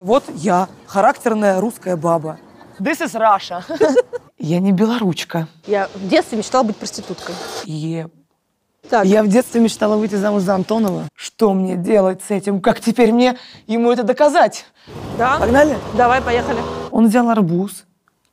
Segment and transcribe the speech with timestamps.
[0.00, 2.38] Вот я, характерная русская баба.
[2.78, 3.62] This is Russia.
[4.38, 5.48] Я не белоручка.
[5.66, 7.34] Я в детстве мечтала быть проституткой.
[7.64, 8.10] Е-
[8.90, 11.04] Так, Я в детстве мечтала выйти замуж за Антонова.
[11.14, 12.60] Что мне делать с этим?
[12.60, 14.66] Как теперь мне ему это доказать?
[15.16, 15.38] да?
[15.38, 15.78] Погнали?
[15.96, 16.58] Давай, поехали.
[16.90, 17.84] Он взял арбуз,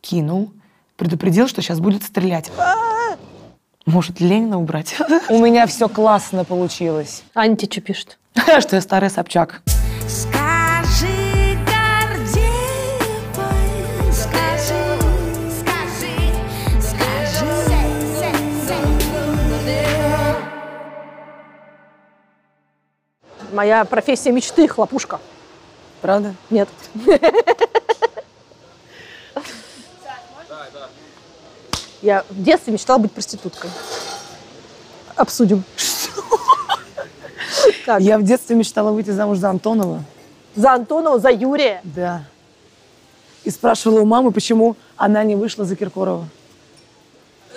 [0.02, 0.52] кинул,
[0.98, 2.52] предупредил, что сейчас будет стрелять.
[3.86, 4.98] Может, Ленина убрать?
[5.30, 7.24] У меня все классно получилось.
[7.34, 8.20] Аня тебе что пишет?
[8.60, 9.62] Что я старый Собчак.
[10.10, 10.43] Скажи,
[23.54, 25.20] Моя профессия мечты– хлопушка.
[26.02, 26.34] Правда?
[26.50, 26.68] Нет.
[32.02, 33.70] Я в детстве мечтала быть проституткой.
[35.16, 35.64] Обсудим.
[37.86, 40.04] Так, Я в детстве мечтала выйти замуж за Антонова.
[40.56, 41.82] за Антонова, за Юрия.
[41.84, 42.24] Да.
[43.44, 46.26] И спрашивала у мамы, почему она не вышла за Киркорова.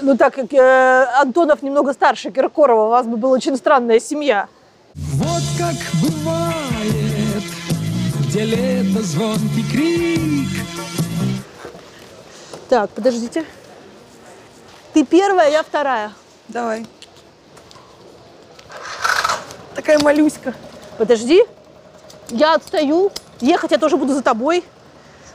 [0.02, 4.48] Ну, так как э, Антонов немного старше Киркорова, у вас бы была очень странная семья.
[4.96, 7.42] Вот как бывает,
[8.20, 10.66] где лето звонкий крик.
[12.70, 13.44] Так, подождите.
[14.94, 16.12] Ты первая, я вторая.
[16.48, 16.86] Давай.
[19.74, 20.54] Такая малюська.
[20.96, 21.44] Подожди.
[22.30, 23.12] Я отстаю.
[23.40, 24.64] Ехать я тоже буду за тобой.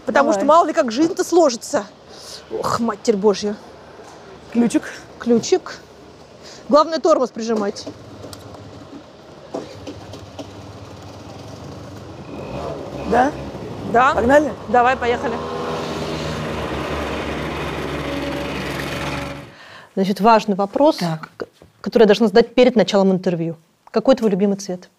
[0.08, 0.39] Потому Давай.
[0.39, 1.86] что мало ли как жизнь-то сложится.
[2.50, 3.56] Ох, матерь Божья.
[4.52, 4.84] Ключик.
[5.20, 5.78] Ключик.
[6.67, 7.86] Главное тормоз прижимать.
[13.12, 13.31] Да?
[13.92, 14.14] Да?
[14.16, 14.52] Погнали?
[14.70, 15.34] Давай, поехали.
[19.95, 21.30] Значит, важный вопрос, Так.
[21.82, 23.58] который я должна задать перед началом интервью.
[23.92, 24.89] Какой твой любимый цвет?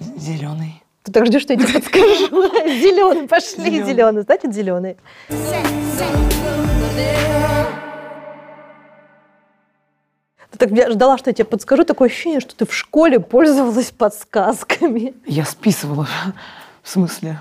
[0.00, 0.82] Зеленый.
[1.02, 2.28] Ты так ждешь, что я тебе подскажу.
[2.66, 4.22] Зеленый, пошли, зеленый.
[4.22, 4.96] Значит, зеленый.
[10.52, 11.84] Ты так я ждала, что я тебе подскажу.
[11.84, 15.14] Такое ощущение, что ты в школе пользовалась подсказками.
[15.26, 16.06] Я списывала.
[16.82, 17.38] В смысле?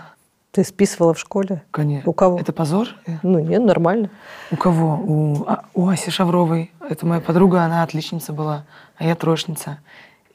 [0.51, 1.63] Ты списывала в школе?
[1.71, 2.09] Конечно.
[2.09, 2.39] У кого?
[2.39, 2.89] Это позор?
[3.23, 4.09] Ну, нет, нормально.
[4.49, 4.95] У кого?
[4.95, 6.71] У, а, у Аси Шавровой.
[6.89, 8.65] Это моя подруга, она отличница была,
[8.97, 9.79] а я трошница.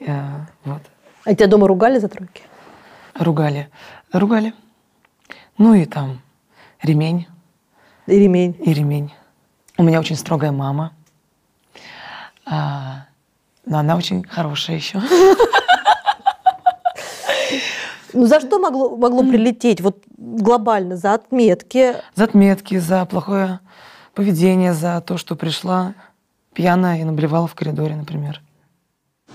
[0.01, 0.81] Э, вот.
[1.25, 2.43] А тебя дома ругали за тройки?
[3.15, 3.69] Ругали.
[4.13, 4.55] Ругали.
[5.59, 6.21] Ну и там
[6.83, 7.27] ремень.
[8.07, 8.57] И ремень.
[8.65, 9.13] И ремень.
[9.79, 10.93] У меня очень строгая мама.
[12.47, 13.07] А,
[13.65, 15.03] но она очень хорошая еще.
[18.13, 19.81] Ну, за что могло, могло прилететь?
[19.83, 21.97] Вот глобально, за отметки.
[22.15, 23.61] За отметки, за плохое
[24.15, 25.95] поведение, за то, что пришла
[26.55, 28.41] пьяная и наблевала в коридоре, например.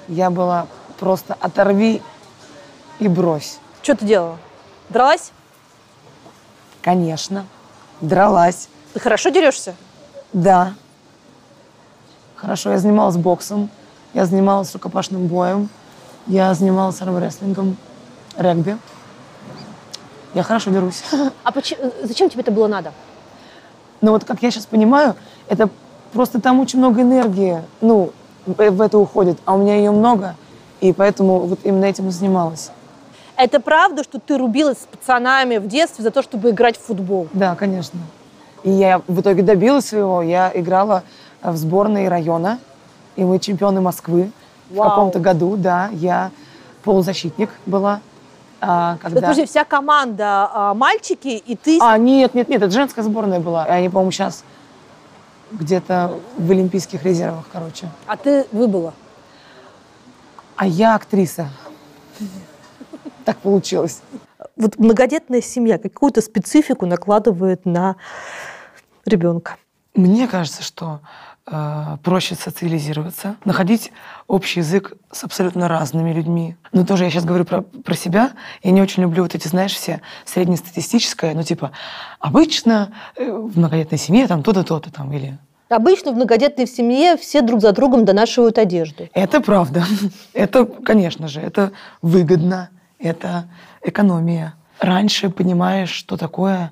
[0.07, 0.66] Я была
[1.00, 2.01] просто оторви
[3.00, 3.59] и брось.
[3.83, 4.39] Что ты делала?
[4.89, 5.31] Дралась?
[6.81, 7.45] Конечно.
[8.00, 8.67] Дралась.
[8.94, 9.75] Ты хорошо дерешься?
[10.33, 10.73] Да.
[12.41, 13.69] Хорошо, я занималась боксом,
[14.16, 15.69] я занималась рукопашным боем,
[16.25, 17.78] я занималась армрестлингом,
[18.35, 18.78] регби.
[20.34, 21.03] Я хорошо дерусь.
[21.44, 21.53] А
[22.01, 22.94] зачем тебе это было надо?
[24.01, 25.16] Но вот как я сейчас понимаю,
[25.50, 25.69] это
[26.13, 28.12] просто там очень много энергии, ну,
[28.47, 30.35] в это уходит, а у меня ее много,
[30.80, 32.72] и поэтому вот именно этим и занималась.
[33.38, 37.28] Это правда, что ты рубилась с пацанами в детстве за то, чтобы играть в футбол?
[37.34, 38.00] Да, конечно.
[38.63, 40.24] И я в итоге добилась своего.
[40.24, 41.03] Я играла
[41.44, 42.59] в сборной района,
[43.16, 44.31] и мы чемпионы Москвы
[44.69, 44.90] в Вау.
[44.90, 45.90] каком-то году, да.
[45.94, 46.31] Я
[46.84, 48.02] полузащитник была.
[48.59, 49.22] А, когда...
[49.22, 51.80] Подожди, вся команда а, мальчики, и ты...
[51.81, 53.63] А, нет, нет, нет, это женская сборная была.
[53.66, 54.44] Они, по-моему, сейчас
[55.51, 57.90] где-то в Олимпийских резервах, короче.
[58.06, 58.94] А ты выбыла.
[60.56, 61.50] А я актриса.
[63.25, 64.01] Так получилось.
[64.56, 67.96] Вот многодетная семья какую-то специфику накладывает на
[69.06, 69.57] ребенка.
[69.96, 71.01] Мне кажется, что
[72.03, 73.91] проще социализироваться, находить
[74.28, 76.56] общий язык с абсолютно разными людьми.
[76.72, 78.31] Но тоже я сейчас говорю про, про себя.
[78.63, 81.71] Я не очень люблю вот эти, знаешь, все среднестатистическое, ну типа
[82.19, 85.38] обычно э, в многодетной семье там то-то, то-то там или...
[85.69, 89.07] Обычно в многодетной семье все друг за другом донашивают одежду.
[89.13, 89.86] Это правда.
[90.33, 91.71] Это, конечно же, это
[92.01, 92.69] выгодно,
[93.00, 93.45] это
[93.81, 94.54] экономия.
[94.80, 96.71] Раньше понимаешь, что такое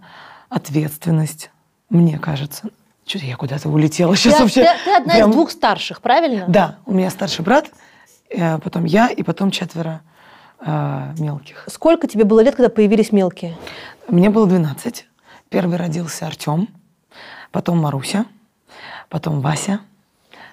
[0.50, 1.50] ответственность,
[1.90, 2.70] мне кажется.
[3.10, 4.64] Что-то я куда-то улетела сейчас Ты, вообще.
[4.64, 6.46] ты- ты одна прям- из двух старших, правильно?
[6.48, 7.66] Да, у меня старший брат,
[8.30, 10.02] э, потом я и потом четверо
[10.64, 11.64] э, мелких.
[11.68, 13.58] Сколько тебе было лет, когда появились мелкие?
[14.08, 15.08] Мне было 12.
[15.50, 16.68] Первый родился Артем,
[17.52, 18.26] потом Маруся,
[19.10, 19.80] потом Вася,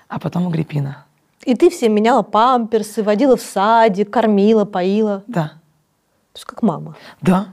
[0.09, 1.05] а потом Агриппина.
[1.45, 5.23] И ты всем меняла памперсы, водила в садик, кормила, поила.
[5.27, 5.49] Да.
[6.33, 6.97] То есть как мама.
[7.21, 7.49] Да,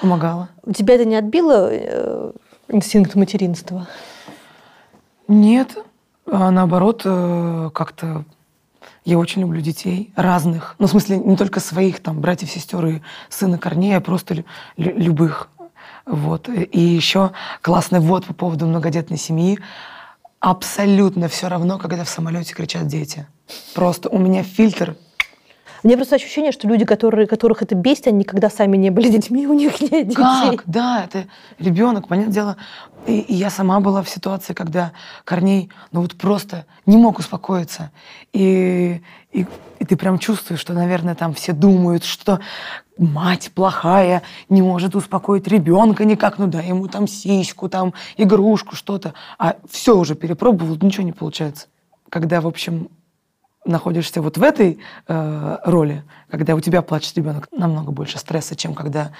[0.00, 0.50] помогала.
[0.62, 2.32] У тебя это не отбило э,
[2.68, 3.88] инстинкт материнства?
[5.28, 5.76] Нет,
[6.30, 8.24] а наоборот, э, как-то
[9.04, 10.74] я очень люблю детей разных.
[10.78, 14.44] Ну, в смысле, не только своих, там, братьев, сестер и сына Корнея, а просто лю-
[14.76, 15.48] лю- любых.
[16.04, 16.48] Вот.
[16.48, 17.32] И еще
[17.62, 19.58] классный ввод по поводу многодетной семьи.
[20.40, 23.26] Абсолютно все равно, когда в самолете кричат дети.
[23.74, 24.96] Просто у меня фильтр
[25.82, 29.46] Мне просто ощущение, что люди, которые, которых это бесит, они никогда сами не были детьми,
[29.46, 30.14] у них нет детей.
[30.14, 30.62] Как?
[30.66, 31.26] Да, это
[31.58, 32.56] ребенок, понятное дело.
[33.06, 34.92] И, и я сама была в ситуации, когда
[35.24, 37.90] Корней, ну вот просто не мог успокоиться.
[38.32, 39.00] И,
[39.32, 39.46] и,
[39.78, 42.40] и ты прям чувствуешь, что, наверное, там все думают, что
[42.98, 46.38] мать плохая, не может успокоить ребенка никак.
[46.38, 49.14] Ну да, ему там сиську, там игрушку, что-то.
[49.38, 51.66] А все уже перепробовал, ничего не получается.
[52.08, 52.88] Когда, в общем,
[53.66, 54.78] находишься вот в этой
[55.08, 59.12] э, роли, когда у тебя плачет ребенок, намного больше стресса, чем когда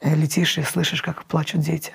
[0.00, 1.92] э, летишь и слышишь, как плачут дети.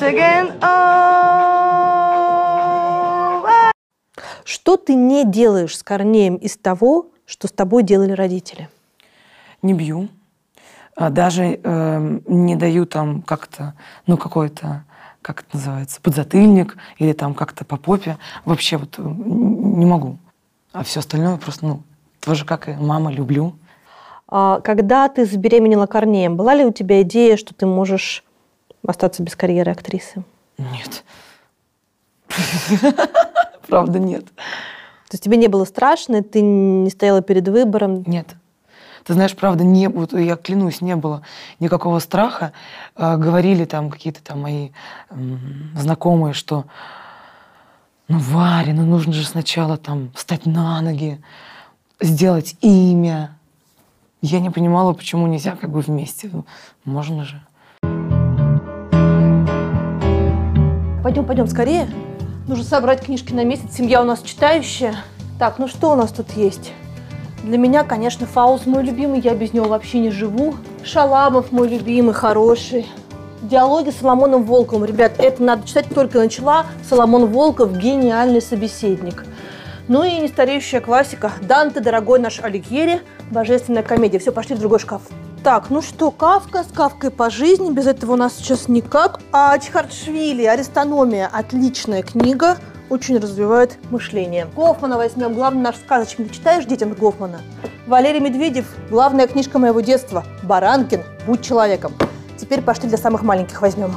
[0.00, 0.60] Again?
[4.44, 8.68] Что ты не делаешь с Корнеем из того, что с тобой делали родители?
[9.62, 10.08] Не бью.
[10.96, 13.74] А Даже э, не даю там как-то,
[14.06, 14.84] ну, какой-то,
[15.22, 18.18] как это называется, подзатыльник или там как-то по попе.
[18.44, 20.18] Вообще вот э, не могу.
[20.72, 21.82] А все остальное просто, ну,
[22.20, 23.54] тоже как и мама, люблю.
[24.28, 28.24] А когда ты забеременела Корнеем, была ли у тебя идея, что ты можешь
[28.86, 30.22] остаться без карьеры актрисы?
[30.56, 31.04] Нет.
[33.66, 34.24] Правда, нет.
[34.26, 38.04] То есть тебе не было страшно, ты не стояла перед выбором?
[38.06, 38.36] Нет.
[39.04, 41.22] Ты знаешь, правда, не, вот я клянусь, не было
[41.58, 42.52] никакого страха.
[42.96, 44.70] Э, говорили там какие-то там мои
[45.74, 46.64] знакомые, что
[48.08, 51.22] ну, Варя, ну нужно же сначала там встать на ноги,
[52.00, 53.36] сделать имя.
[54.20, 56.30] Я не понимала, почему нельзя как бы вместе.
[56.84, 57.40] Можно же.
[61.02, 61.88] Пойдем, пойдем скорее.
[62.48, 63.76] Нужно собрать книжки на месяц.
[63.76, 64.96] Семья у нас читающая.
[65.38, 66.72] Так, ну что у нас тут есть?
[67.42, 70.54] Для меня, конечно, Фауст мой любимый, я без него вообще не живу.
[70.84, 72.86] Шаламов мой любимый, хороший.
[73.40, 74.84] Диалоги с Соломоном Волковым.
[74.84, 76.66] Ребят, это надо читать только начала.
[76.86, 79.24] Соломон Волков– гениальный собеседник.
[79.88, 81.32] Ну и нестареющая классика.
[81.40, 83.00] Данте, дорогой наш Алигьери,
[83.30, 84.18] божественная комедия.
[84.18, 85.02] Все, пошли в другой шкаф.
[85.42, 89.20] Так, ну что, Кавка с Кавкой по жизни, без этого у нас сейчас никак.
[89.32, 92.58] А Чхартшвили, Аристономия, отличная книга,
[92.90, 94.46] очень развивает мышление.
[94.54, 96.28] Гофмана возьмем, главный наш сказочник.
[96.28, 97.40] Ты читаешь детям Гофмана?
[97.86, 100.24] Валерий Медведев, главная книжка моего детства.
[100.42, 101.94] Баранкин, будь человеком.
[102.36, 103.96] Теперь пошли для самых маленьких возьмем.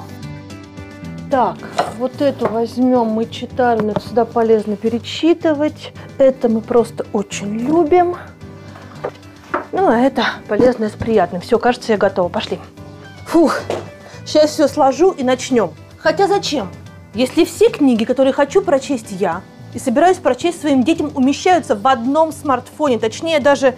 [1.30, 1.58] Так,
[1.98, 5.92] вот эту возьмем, мы это сюда полезно перечитывать.
[6.20, 8.16] Это мы просто очень любим.
[9.72, 11.42] Ну, а это полезное с приятным.
[11.42, 12.30] Все, кажется, я готова.
[12.30, 12.60] Пошли.
[13.26, 13.62] Фух,
[14.26, 15.72] сейчас все сложу и начнем.
[15.98, 16.70] Хотя зачем?
[17.14, 19.44] Если все книги, которые хочу прочесть я,
[19.74, 23.76] и собираюсь прочесть своим детям, умещаются в одном смартфоне, точнее даже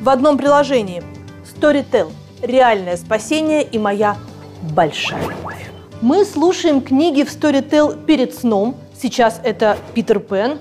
[0.00, 1.02] в одном приложении.
[1.44, 2.12] Storytel.
[2.42, 4.16] Реальное спасение и моя
[4.74, 5.70] большая любовь.
[6.00, 8.76] Мы слушаем книги в Storytel перед сном.
[9.00, 10.58] Сейчас это Питер Пен,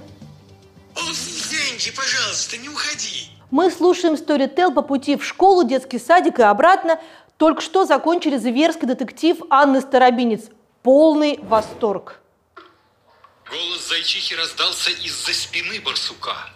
[0.96, 3.30] Венди, пожалуйста, не уходи.
[3.50, 7.00] Мы слушаем Storytel по пути в школу, детский садик и обратно.
[7.38, 10.44] Только что закончили зверский детектив Анны Старобинец.
[10.84, 12.20] Полный восторг.
[13.48, 16.50] Голос зайчихи раздался из-за спины барсука.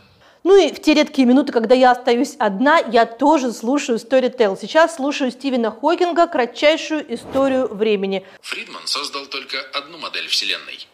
[0.44, 4.58] Ну и в те редкие минуты, когда я остаюсь одна, я тоже слушаю Storytel.
[4.60, 8.26] Сейчас слушаю Стивена Хокинга «Кратчайшую историю времени».
[8.42, 10.88] Фридман создал только одну модель Вселенной.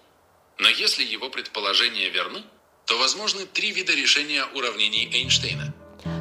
[0.57, 2.43] Но если его предположения верны,
[2.85, 5.73] то возможны три вида решения уравнений Эйнштейна.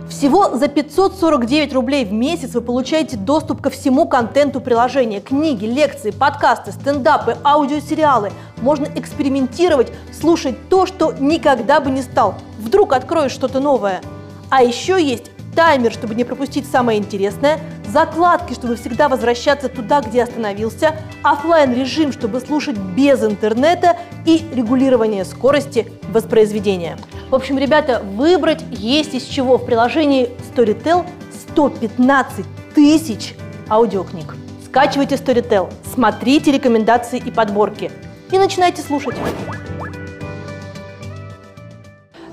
[0.08, 5.20] Всего за 549 рублей в месяц вы получаете доступ ко всему контенту приложения.
[5.20, 8.32] Книги, лекции, подкасты, стендапы, аудиосериалы.
[8.60, 12.34] Можно экспериментировать, слушать то, что никогда бы не стал.
[12.58, 14.02] Вдруг откроешь что-то новое.
[14.50, 20.23] А еще есть таймер, чтобы не пропустить самое интересное, закладки, чтобы всегда возвращаться туда, где
[20.23, 26.99] остановился, оффлайн режим, чтобы слушать без интернета и регулирование скорости воспроизведения.
[27.30, 29.59] В общем, ребята, выбрать есть из чего.
[29.59, 31.07] В приложении Storytel
[31.52, 33.35] 115 тысяч
[33.69, 34.35] аудиокниг.
[34.64, 37.90] Скачивайте Storytel, смотрите рекомендации и подборки
[38.30, 39.16] и начинайте слушать.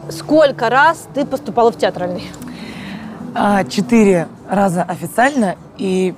[0.10, 2.24] Сколько раз ты поступала в театральный?
[3.36, 6.16] А, Четыре раза официально, и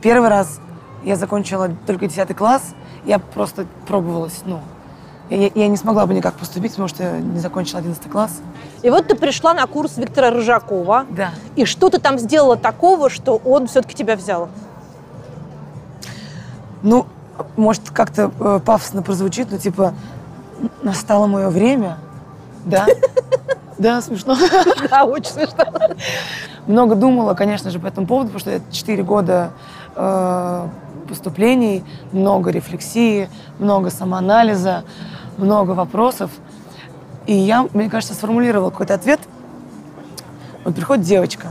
[0.00, 0.60] первый раз
[1.04, 2.74] я закончила только 10 класс,
[3.04, 4.60] я просто пробовалась, ну,
[5.30, 8.40] Я, я не смогла бы никак поступить, потому что не закончила 11 класс.
[8.82, 11.06] И вот ты пришла на курс Виктора Рыжакова.
[11.10, 11.30] Да.
[11.56, 14.48] И что ты там сделала такого, что он все-таки тебя взял?
[16.82, 17.06] Ну,
[17.56, 19.94] может, как-то э, пафосно прозвучит, но типа
[20.82, 21.98] настало мое время.
[22.64, 22.86] Да.
[23.78, 24.36] Да, смешно.
[24.90, 25.64] Да, очень смешно.
[26.66, 29.50] Много думала, конечно же, по этому поводу, потому что это 4 года
[29.96, 30.68] э,
[31.08, 34.84] поступлений, много рефлексии, много самоанализа,
[35.38, 36.30] много вопросов.
[37.26, 39.20] И я, мне кажется, сформулировала какой-то ответ.
[40.64, 41.48] Вот приходит девочка,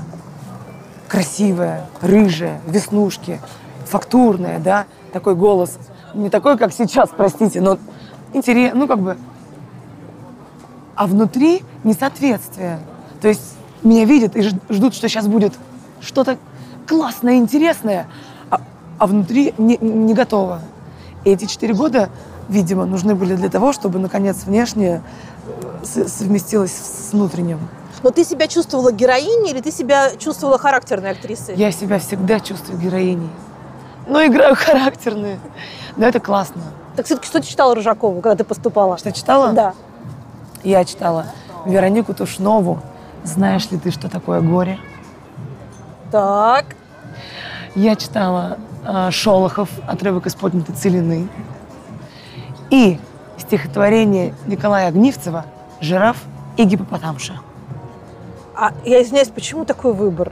[1.08, 3.42] красивая, рыжая, веснушки,
[3.86, 5.78] фактурная, да, такой голос.
[6.13, 7.78] Не такой, как сейчас, простите, но
[8.34, 9.18] интересно, ну, как бы
[10.96, 12.80] а внутри несоответствие.
[13.22, 15.54] То есть меня видят и ждут, что сейчас будет
[16.02, 16.38] что-то
[16.88, 18.08] классное, интересное,
[18.50, 18.62] а,
[18.98, 20.62] а внутри не, не готово.
[21.24, 22.10] И эти четыре года,
[22.50, 25.04] видимо, нужны были для того, чтобы, наконец, внешнее
[25.96, 27.60] э, совместилось с внутренним.
[28.04, 31.56] Но ты себя чувствовала героиней или ты себя чувствовала характерной актрисой?
[31.56, 33.30] Я себя всегда чувствую героиней.
[34.08, 35.40] Но играю характерные.
[35.96, 36.64] Но это классно.
[36.96, 38.98] Так все-таки что ты читала Рыжакову, когда ты поступала?
[38.98, 39.54] Что читала?
[39.54, 39.74] Да.
[40.63, 41.27] Я читала
[41.65, 42.80] Веронику Тушнову.
[43.24, 44.80] Знаешь ли ты, что такое горе?
[46.12, 46.75] Так.
[47.75, 51.27] Я читала э, Шолохов, отрывок из поднятой целины.
[52.70, 53.00] И
[53.38, 55.46] стихотворение Николая Огнивцева
[55.80, 56.18] «Жираф
[56.58, 57.34] и гипопотамша».
[58.56, 60.32] А я извиняюсь, почему такой выбор?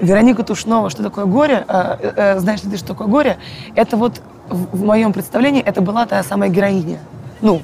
[0.00, 1.64] Вероника Тушнова, что такое горе?
[1.68, 3.38] э, э, э, знаешь ли ты, что такое горе?
[3.74, 6.98] Это вот в, в моем представлении это была та самая героиня.
[7.40, 7.62] Ну,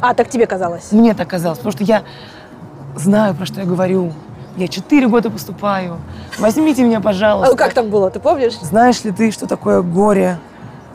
[0.00, 0.92] А, так тебе казалось.
[0.92, 2.02] мне так казалось, потому что я
[2.94, 4.12] знаю, про что я говорю.
[4.56, 5.98] Я четыре года поступаю.
[6.38, 7.54] Возьмите меня, пожалуйста.
[7.54, 8.58] А как там было, ты помнишь?
[8.60, 10.38] Знаешь ли ты, что такое горе?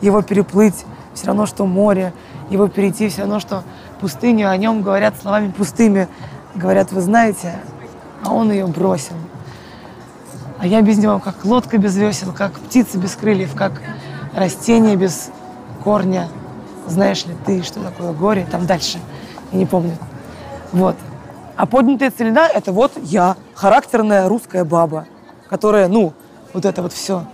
[0.02, 0.84] Его переплыть
[1.14, 2.12] все равно, что море.
[2.50, 3.62] Его перейти все равно, что
[4.00, 4.50] пустыню.
[4.50, 6.08] О нем говорят словами пустыми.
[6.54, 7.54] Говорят, вы знаете,
[8.22, 9.14] а он ее бросил.
[10.58, 13.72] А я без него как лодка без весел, как птица без крыльев, как
[14.34, 15.30] растение без
[15.82, 16.28] корня.
[16.86, 18.46] Знаешь ли ты, что такое горе?
[18.50, 18.98] Там дальше.
[19.52, 19.96] Я не помню.
[20.72, 20.96] Вот.
[21.56, 25.06] А поднятая целина– это вот я, характерная русская баба,
[25.48, 26.12] которая, ну,
[26.52, 27.24] вот это вот все,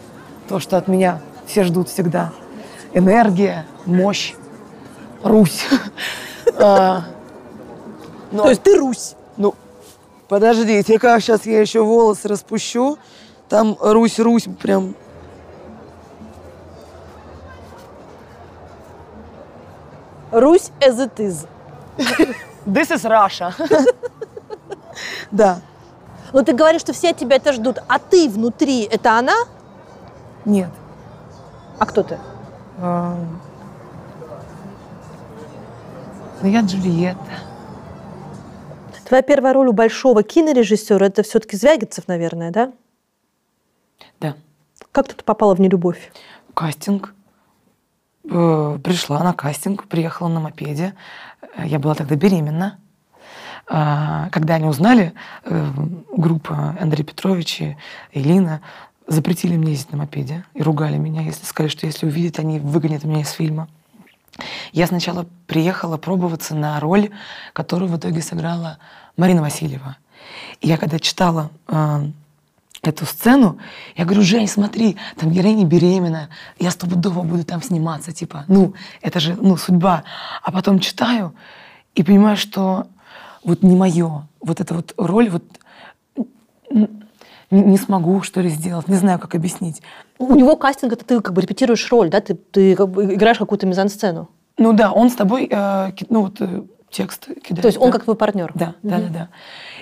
[0.49, 2.33] то, что от меня все ждут всегда.
[2.93, 4.35] Энергия, мощь,
[5.23, 5.67] Русь.
[6.63, 7.05] А,
[8.33, 9.15] То есть ты Русь.
[9.37, 9.55] ну,
[10.29, 12.99] подождите, как сейчас я еще волосы распущу,
[13.49, 14.95] там Русь-Русь прям...
[20.33, 21.47] Русь as it is.
[22.67, 23.55] This is Russia.
[25.31, 25.61] Да.
[26.33, 29.35] Но ты говоришь, что все от тебя это ждут, а ты внутри– это она?
[30.45, 30.69] Нет.
[31.79, 32.19] А кто ты?
[32.79, 33.17] А,
[36.43, 37.21] Ну, я Джульетта.
[39.07, 42.73] Твоя первая роль у большого кинорежиссера– это все-таки Звягинцев, наверное, да?
[44.21, 44.35] Да.
[44.93, 46.13] Как ты попала в нелюбовь?
[46.55, 47.13] Кастинг.
[48.25, 50.95] Э, Пришла на кастинг, приехала на мопеде.
[51.57, 52.79] Э, Я была тогда беременна.
[53.67, 55.13] А, Когда они узнали,
[55.45, 55.71] э,
[56.17, 57.77] группа Андрей Петрович и
[58.13, 58.61] Элина
[59.07, 63.05] запретили мне ездить на мопеде и ругали меня, если сказали, что если увидят, они выгонят
[63.05, 63.69] меня из фильма.
[64.73, 67.11] Я сначала приехала пробоваться на роль,
[67.53, 68.79] которую в итоге сыграла
[69.17, 69.97] Марина Васильева.
[70.61, 72.11] И я когда читала э,
[72.83, 73.59] эту сцену,
[73.97, 79.21] я говорю, Жень, смотри, там героиня беременна, я стопудово буду там сниматься, типа, ну, это
[79.21, 80.05] же, ну, судьба.
[80.43, 81.35] А потом читаю
[81.95, 82.87] и понимаю, что
[83.45, 85.45] вот не мое, вот эта вот роль, вот
[87.51, 89.83] не смогу, что ли, сделать, не знаю, как объяснить.
[90.19, 92.21] У него кастинг– это ты как бы репетируешь роль, да?
[92.21, 94.29] Ты, ты как бы играешь какую-то мизансцену.
[94.57, 97.63] Ну да, он с тобой, э, ну вот э, текст кидает.
[97.63, 97.93] То есть он да.
[97.93, 98.53] как твой партнер.
[98.55, 99.29] Да, да, да, да.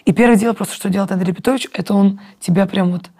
[0.04, 3.10] И первое дело просто, что делает Андрей Петрович, это он тебя прям вот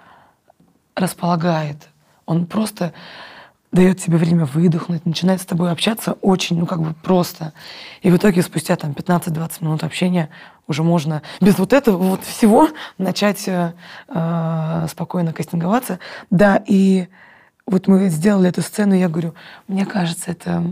[0.95, 1.88] располагает.
[2.26, 2.92] Он просто
[3.73, 7.52] дает тебе время выдохнуть, начинает с тобой общаться очень, ну, как бы просто.
[8.00, 10.30] И в итоге спустя там 15-20 минут общения
[10.66, 13.75] уже можно без вот этого вот всего начать э,
[14.09, 15.99] э, спокойно кастинговаться.
[16.30, 17.09] Да, и
[17.66, 19.35] вот мы сделали эту сцену, и я говорю,
[19.66, 20.64] мне кажется, это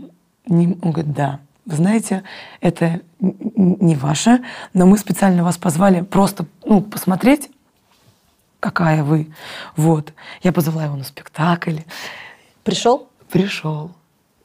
[0.47, 0.79] не...
[0.81, 1.41] Он говорит, да.
[1.67, 2.23] Вы знаете,
[2.61, 4.43] это не ваше,
[4.73, 7.51] но мы специально вас позвали просто ну, посмотреть,
[8.61, 9.33] какая вы.
[9.75, 10.13] Вот.
[10.43, 11.79] Я позвала его на спектакль.
[12.63, 13.09] Пришел?
[13.31, 13.91] Пришел.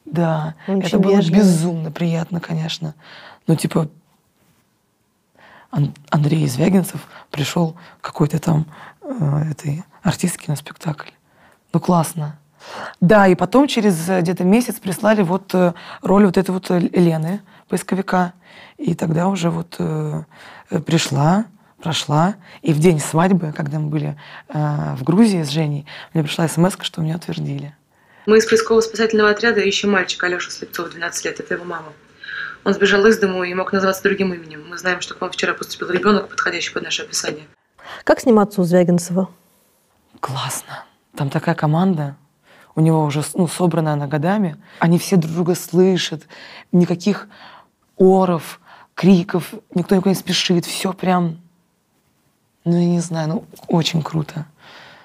[0.05, 0.55] Да.
[0.67, 1.39] Он это было вежливый.
[1.39, 2.95] безумно приятно, конечно.
[3.45, 3.87] Ну, типа,
[5.69, 8.65] Ан- Андрей Звягинцев пришел какой-то там
[9.03, 11.11] э, этой артистки на спектакль.
[11.71, 12.39] Ну, классно.
[13.00, 16.80] Да, и потом через э, где-то месяц прислали вот э, роль вот этой вот э,
[16.80, 18.34] Лены, поисковика.
[18.77, 19.80] И тогда уже вот
[20.86, 21.46] пришла,
[21.82, 22.36] прошла.
[22.62, 24.18] И в день свадьбы, когда мы были
[24.50, 27.75] э, в Грузии с Женей, мне пришла смс, что меня утвердили.
[28.25, 31.39] Мы из поисково-спасательного отряда ищем мальчика Алешу Слепцова, 12 лет.
[31.39, 31.94] Это его мама.
[32.63, 34.63] Он сбежал из дому и мог называться другим именем.
[34.70, 37.48] Мы знаем, что к вам вчера поступил ребенок, подходящий под наше описание.
[38.03, 39.30] Как сниматься у Звягинцева?
[40.20, 40.86] Классно.
[41.15, 42.15] Там такая команда.
[42.75, 44.57] У него уже ну, собранная она годами.
[44.79, 46.23] Они все друг друга слышат.
[46.71, 47.27] Никаких
[47.97, 48.59] оров,
[48.95, 49.53] криков.
[49.75, 50.65] Никто никуда не спешит.
[50.65, 51.37] Все прям...
[52.63, 54.45] Ну, я не знаю, ну, очень круто.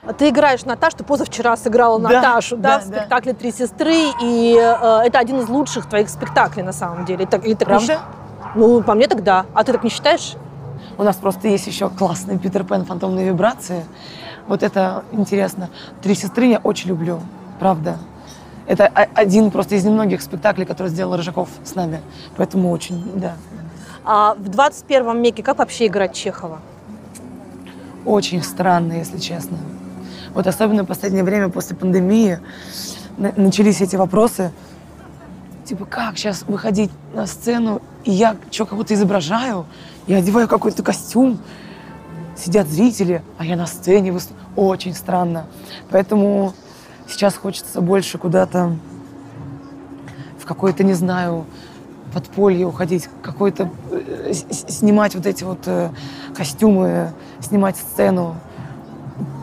[0.06, 4.12] А Ты играешь Наташу, ты позавчера сыграла Да, Наташу, да, да, в спектакле «Три сестры»,
[4.22, 7.24] и э, это один из лучших твоих спектаклей на самом деле.
[7.24, 8.02] И так- и так Правда?
[8.54, 9.46] Ну, по мне так да.
[9.52, 10.34] А ты так не считаешь?
[10.96, 13.84] У нас просто есть еще классный Питер Пен «Фантомные вибрации».
[14.46, 15.70] Вот это интересно.
[16.02, 17.20] «Три сестры» я очень люблю,
[17.58, 17.98] правда.
[18.66, 22.00] Это один просто из немногих спектаклей, который сделал Рыжаков с нами.
[22.36, 23.34] Поэтому очень, да,
[24.04, 26.60] А в 21 веке как вообще играть Чехова?
[28.04, 29.58] очень странно, если честно.
[30.32, 32.38] Вот особенно в последнее время после пандемии
[33.18, 34.52] на- начались эти вопросы.
[35.64, 39.66] Типа, как сейчас выходить на сцену, и я что, кого-то изображаю,
[40.06, 41.38] я одеваю какой-то костюм,
[42.36, 45.46] сидят зрители, а я на сцене выступ- Очень странно.
[45.90, 46.52] Поэтому
[47.08, 48.76] сейчас хочется больше куда-то
[50.38, 51.46] в какое-то, не знаю,
[52.12, 55.90] подполье уходить, какой-то э, снимать вот эти вот э,
[56.34, 58.36] костюмы, снимать сцену,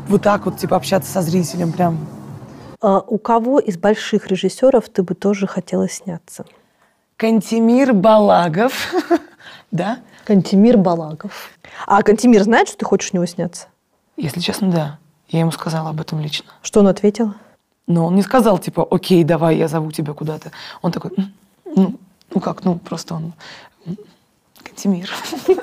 [0.08, 1.98] вот так вот типа общаться со зрителем прям.
[2.82, 6.46] А у кого из больших режиссеров ты бы тоже хотела сняться?
[7.15, 8.93] Кантемир Балагов,
[9.72, 10.00] да?
[10.25, 11.51] Кантемир Балагов.
[11.86, 13.67] А Кантемир знает, что ты хочешь у него сняться?
[14.17, 15.00] Если честно, да.
[15.29, 16.46] Я ему сказала об этом лично.
[16.62, 17.34] Что он ответил?
[17.87, 20.51] Но он не сказал, типа, окей, давай, я зову тебя куда-то.
[20.81, 21.33] Он такой, «М,
[21.65, 21.95] ну,
[22.33, 23.33] ну как, ну просто он,
[23.85, 23.97] «М,
[24.63, 25.09] Кантемир.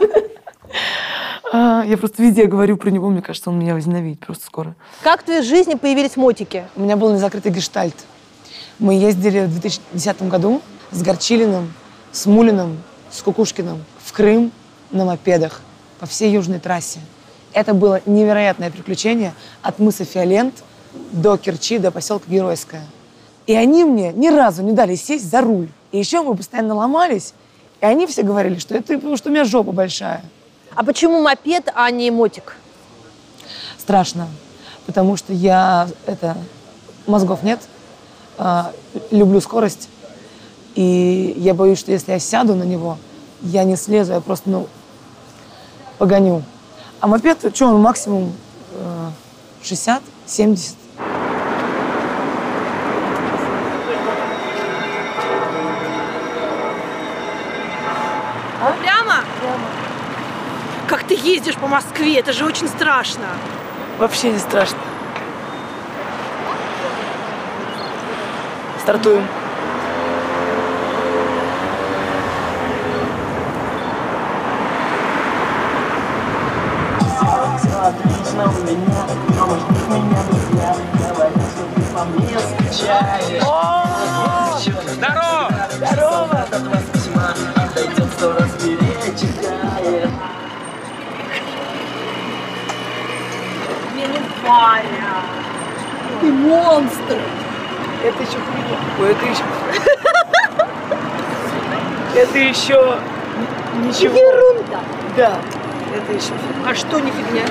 [1.52, 4.76] А, Я просто везде говорю про него, мне кажется, он меня возненавидит просто скоро.
[5.02, 6.64] Как в твоей жизни появились мотики?
[6.76, 7.96] У меня был незакрытый гештальт.
[8.78, 11.72] Мы ездили в 2010 году с Горчилиным,
[12.12, 12.78] с Мулиным,
[13.10, 14.52] с Кукушкиным в Крым
[14.92, 15.60] на мопедах
[15.98, 17.00] по всей южной трассе.
[17.52, 20.62] Это было невероятное приключение от мыса Фиолент
[21.12, 22.84] до Керчи, до поселка Геройское.
[23.46, 25.68] И они мне ни разу не дали сесть за руль.
[25.92, 27.34] И еще мы постоянно ломались,
[27.80, 30.22] и они все говорили, что это потому, что у меня жопа большая.
[30.74, 32.56] А почему мопед, а не мотик?
[33.90, 34.28] страшно,
[34.86, 36.36] потому что я это
[37.08, 37.58] мозгов нет,
[38.38, 38.72] а,
[39.10, 39.88] люблю скорость,
[40.76, 42.98] и я боюсь, что если я сяду на него,
[43.42, 44.68] я не слезу, я просто ну
[45.98, 46.44] погоню.
[47.00, 48.32] А мопед, что он максимум
[48.74, 49.10] э,
[49.64, 50.76] 60, 70.
[61.50, 62.18] Ездишь по Москве?
[62.18, 63.24] Это же очень страшно.
[63.98, 64.78] Вообще не страшно.
[68.80, 69.26] Стартуем.
[96.20, 97.18] Ты монстр.
[98.04, 98.78] Это еще хуйня.
[99.00, 99.44] Ой, это еще...
[102.16, 102.98] Это еще
[103.76, 104.18] ничего.
[104.18, 104.80] Ерунда.
[105.16, 105.38] Да,
[105.94, 106.32] это еще.
[106.66, 107.44] А что не фигня?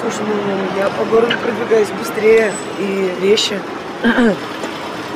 [0.00, 3.60] Слушай, ну я по городу продвигаюсь быстрее и резче.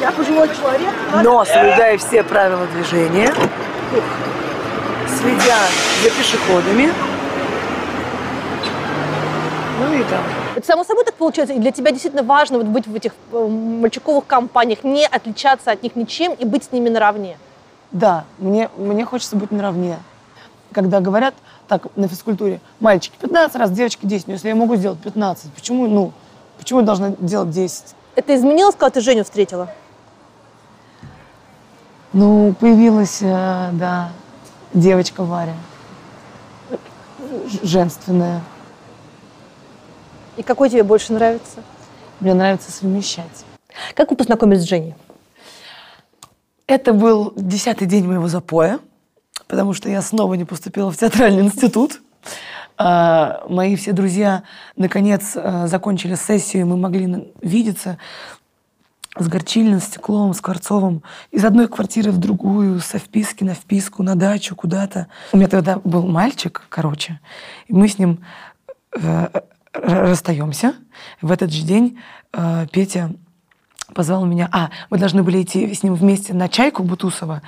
[0.01, 0.95] Я пожилой человек.
[1.23, 3.35] Но соблюдая все правила движения,
[5.07, 5.59] следя
[6.03, 6.93] за пешеходами.
[9.81, 10.23] Ну и там.
[10.61, 11.55] Это само собой так получается?
[11.55, 15.83] И для тебя действительно важно вот быть в этих э, мальчуковых компаниях, не отличаться от
[15.83, 17.39] них ничем и быть с ними наравне?
[17.93, 19.97] Да, мне, мне хочется быть наравне.
[20.73, 21.33] Когда говорят
[21.67, 25.87] так на физкультуре, мальчики 15 раз, девочки 10, но если я могу сделать 15, почему,
[25.87, 26.13] ну,
[26.59, 27.95] почему я должна делать 10?
[28.17, 29.71] Это изменилось, когда ты Женю встретила?
[32.13, 34.11] Ну, появилась, э, да,
[34.75, 35.55] девочка Варя.
[37.63, 38.43] Женственная.
[40.41, 41.63] И какой тебе больше нравится?
[42.19, 43.45] Мне нравится совмещать.
[43.95, 44.95] Как вы познакомились с Женей?
[46.67, 48.79] Это был десятый день моего запоя,
[49.49, 52.01] потому что я снова не поступила в театральный институт.
[52.79, 54.45] А, Мои все друзья
[54.77, 57.99] наконец а, закончили сессию, и мы могли видеться.
[59.19, 64.03] с Горчильным, с Стекловым, с Кварцовым, из одной квартиры в другую, со вписки на вписку,
[64.03, 65.09] на дачу, куда-то.
[65.33, 67.21] У меня тогда был мальчик, короче,
[67.67, 68.25] и мы с ним
[68.97, 69.29] э,
[69.73, 70.75] расстаемся.
[71.21, 71.99] В этот же день
[72.33, 73.11] э, Петя
[73.95, 74.49] позвал меня.
[74.53, 77.43] А, мы должны были идти с ним вместе на чайку Бутусова,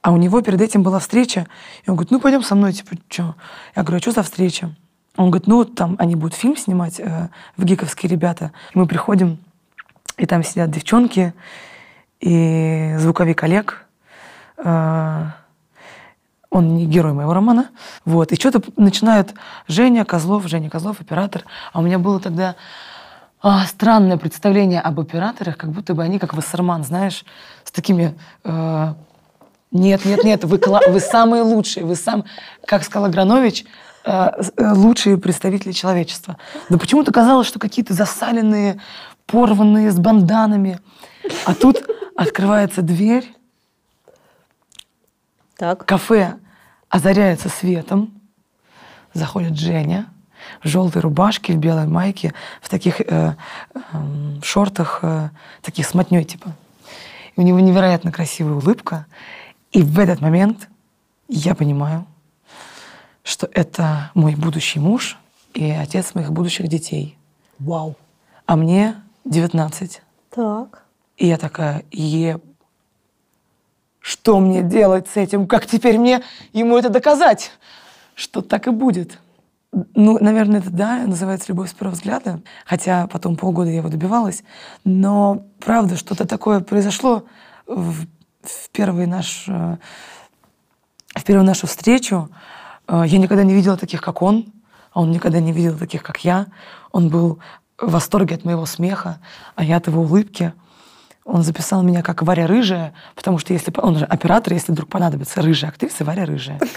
[0.00, 1.46] а у него перед этим была встреча.
[1.84, 3.34] И он говорит, ну пойдем со мной, типа, что?
[3.76, 4.74] Я говорю, а что за встреча?
[5.16, 8.52] Он говорит, ну вот там они будут фильм снимать э, в Гиковские ребята.
[8.74, 9.38] И мы приходим,
[10.16, 11.34] и там сидят девчонки,
[12.20, 13.86] и звуковик Олег,
[14.56, 15.26] э,
[16.52, 17.70] он не герой моего романа,
[18.04, 19.34] вот, и что-то начинают
[19.68, 22.56] Женя Козлов, Женя Козлов, оператор, а у меня было тогда
[23.40, 27.24] а, странное представление об операторах, как будто бы они как Вассерман, знаешь,
[27.64, 28.14] с такими...
[28.44, 28.94] э,
[29.70, 32.24] нет, нет, нет, вы, вы самые лучшие, вы сам,
[32.66, 33.64] как сказал Агранович,
[34.04, 36.36] э, э, лучшие представители человечества.
[36.68, 38.78] Но почему-то казалось, что какие-то засаленные,
[39.26, 40.78] порванные с банданами.
[41.46, 41.82] А тут
[42.14, 43.34] открывается дверь,
[45.56, 45.86] Так.
[45.86, 46.36] кафе
[46.92, 48.12] озаряется светом,
[49.14, 50.06] заходит Женя
[50.62, 53.34] в желтой рубашке, в белой майке, в таких э,
[53.92, 55.30] эм, шортах, э,
[55.62, 56.52] таких с мотней типа.
[57.34, 59.06] И у него невероятно красивая улыбка.
[59.72, 60.68] И в этот момент
[61.28, 62.04] я понимаю,
[63.24, 65.16] что это мой будущий муж
[65.54, 67.16] и отец моих будущих детей.
[67.58, 67.96] Вау.
[68.44, 70.02] А мне 19.
[70.28, 70.82] Так.
[71.16, 72.38] И я такая, е...
[74.02, 75.46] Что мне делать с этим?
[75.46, 77.52] Как теперь мне ему это доказать?
[78.14, 79.18] Что так и будет?
[79.94, 82.40] Ну, наверное, это да, называется любовь с первого взгляда.
[82.66, 84.42] Хотя потом полгода я его добивалась.
[84.84, 87.24] Но, правда, что-то такое произошло
[87.66, 88.04] в,
[88.42, 89.76] в первый наш, э,
[91.14, 92.28] в первую нашу встречу.
[92.88, 94.52] Э, Я никогда не видела таких, как он.
[94.92, 96.48] а Он никогда не видел таких, как я.
[96.90, 97.38] Он был
[97.78, 99.20] в восторге от моего смеха,
[99.54, 100.52] а я от его улыбки.
[101.24, 103.72] Он записал меня как Варя Рыжая, потому что если...
[103.78, 106.58] Он же оператор, если вдруг понадобится рыжая актриса, Варя Рыжая.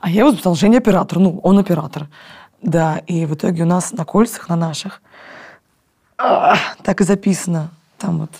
[0.00, 1.18] А я его записал Женя оператор.
[1.18, 2.08] Ну, он оператор.
[2.60, 5.00] Да, и в итоге у нас на кольцах, на наших,
[6.18, 7.70] а, так и записано.
[7.98, 8.30] Там вот,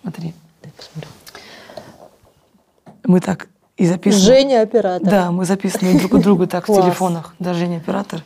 [0.00, 0.34] смотри.
[3.04, 4.22] Мы так и записаны.
[4.24, 5.08] Женя оператор.
[5.08, 7.34] Да, мы записаны друг у друга так в телефонах.
[7.38, 8.22] Да, Женя оператор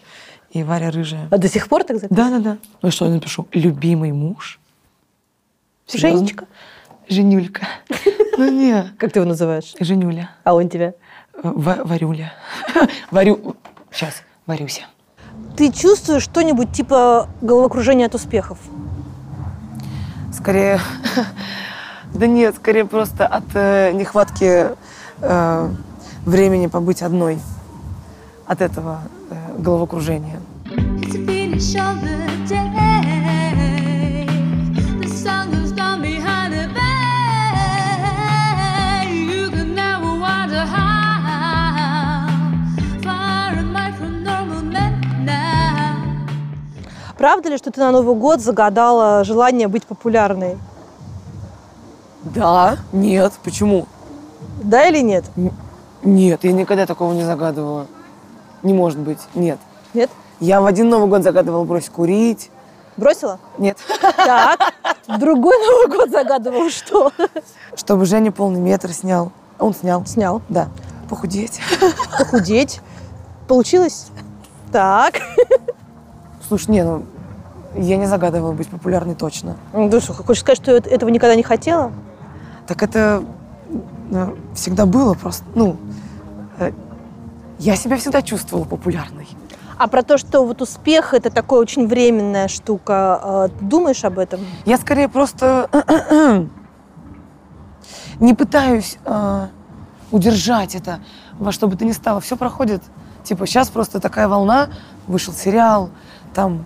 [0.51, 1.29] и Варя Рыжая.
[1.31, 2.31] А до сих пор так записано?
[2.31, 2.59] Да, да, да.
[2.83, 3.47] Ну что я напишу?
[3.53, 4.61] Любимый муж?
[5.87, 6.19] Серьезно?
[6.19, 6.47] Женечка?
[7.09, 7.67] Женюлька.
[8.37, 9.75] Ну не, Как ты его называешь?
[9.79, 10.31] Женюля.
[10.43, 10.95] А он тебя?
[11.41, 12.33] В- Варюля.
[13.13, 13.55] Варю...
[13.93, 14.83] Сейчас, Варюся.
[15.57, 18.59] Ты чувствуешь что-нибудь типа головокружения от успехов?
[20.33, 20.81] Скорее...
[22.15, 24.69] Да нет, скорее просто от э, нехватки
[25.21, 25.69] э,
[26.25, 27.41] времени побыть одной.
[28.47, 30.39] От этого э, головокружения.
[30.67, 31.17] It's
[47.25, 50.59] Правда ли, что ты на Новый год загадала желание быть популярной?
[52.23, 53.87] Да, нет, почему?
[54.63, 55.25] Да или нет?
[56.03, 57.87] Нет, я никогда такого не загадывала.
[58.63, 59.59] Не может быть, нет.
[59.95, 60.11] Нет?
[60.39, 62.51] Я в один Новый год загадывала бросить курить.
[62.99, 63.39] Бросила?
[63.57, 63.79] Нет.
[64.03, 64.61] Так.
[65.09, 67.11] В другой Новый год загадывала что?
[67.75, 69.33] Чтобы Женя полный метр снял.
[69.59, 70.05] Он снял.
[70.05, 70.43] Снял.
[70.51, 70.69] Да.
[71.09, 71.59] Похудеть.
[72.19, 72.83] Похудеть.
[73.49, 74.09] Получилось?
[74.71, 75.23] Так.
[76.47, 77.03] Слушай, не, ну,
[77.77, 79.57] я не загадывала быть популярной точно.
[79.73, 81.93] Ну что, хочешь сказать, что эт- этого никогда не хотела?
[82.67, 83.23] Так это
[84.11, 85.77] э, всегда было просто, ну,
[86.59, 86.73] э,
[87.59, 89.29] я себя всегда чувствовала популярной.
[89.77, 94.19] А про то, что вот успех это такая очень временная штука, э, ты думаешь об
[94.19, 94.41] этом?
[94.65, 95.69] Я скорее просто
[98.21, 99.47] не пытаюсь э,
[100.11, 101.01] удержать это
[101.39, 102.21] во что бы то ни стало.
[102.21, 102.83] Все проходит.
[103.25, 104.69] Типа сейчас просто такая волна,
[105.07, 105.91] вышел сериал,
[106.35, 106.65] там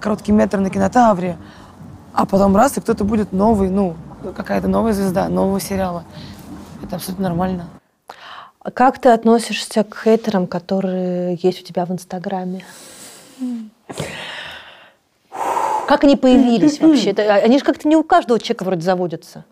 [0.00, 1.36] короткий метр на кинотавре,
[2.12, 3.96] а потом раз, и кто-то будет новый, ну,
[4.36, 6.04] какая-то новая звезда, нового сериала.
[6.82, 7.66] Это абсолютно нормально.
[8.60, 12.64] А как ты относишься к хейтерам, которые есть у тебя в Инстаграме?
[15.86, 17.12] Как они появились вообще?
[17.12, 19.44] Они же как-то не у каждого человека вроде заводятся.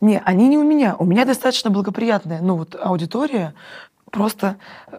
[0.00, 0.96] Не, они не у меня.
[0.98, 3.54] У меня достаточно благоприятная, ну вот аудитория.
[4.10, 4.98] Просто э,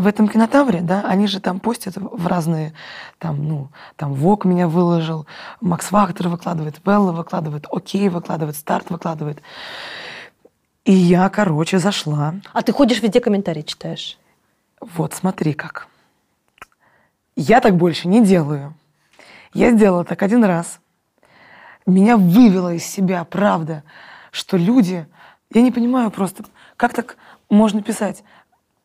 [0.00, 2.74] в этом кинотавре, да, они же там постят в разные,
[3.18, 5.26] там, ну, там Вок меня выложил,
[5.60, 9.40] Макс Фактор выкладывает, Белла выкладывает, Окей выкладывает, Старт выкладывает.
[10.84, 12.34] И я, короче, зашла.
[12.52, 14.18] А ты ходишь везде комментарии читаешь?
[14.80, 15.88] Вот, смотри как.
[17.36, 18.74] Я так больше не делаю.
[19.52, 20.80] Я сделала так один раз.
[21.86, 23.82] меня вывело из себя, правда,
[24.30, 25.06] что люди,
[25.52, 26.44] я не понимаю просто,
[26.76, 27.16] как так
[27.48, 28.24] можно писать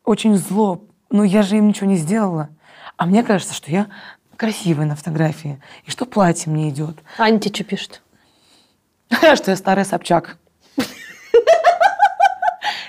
[0.04, 2.48] очень зло, но я же им ничего не сделала.
[2.96, 3.88] А мне кажется, что я
[4.36, 8.02] красивая на фотографии, и что платье мне идет, Аня тебе что пишет?
[9.36, 10.38] что я старая Собчак.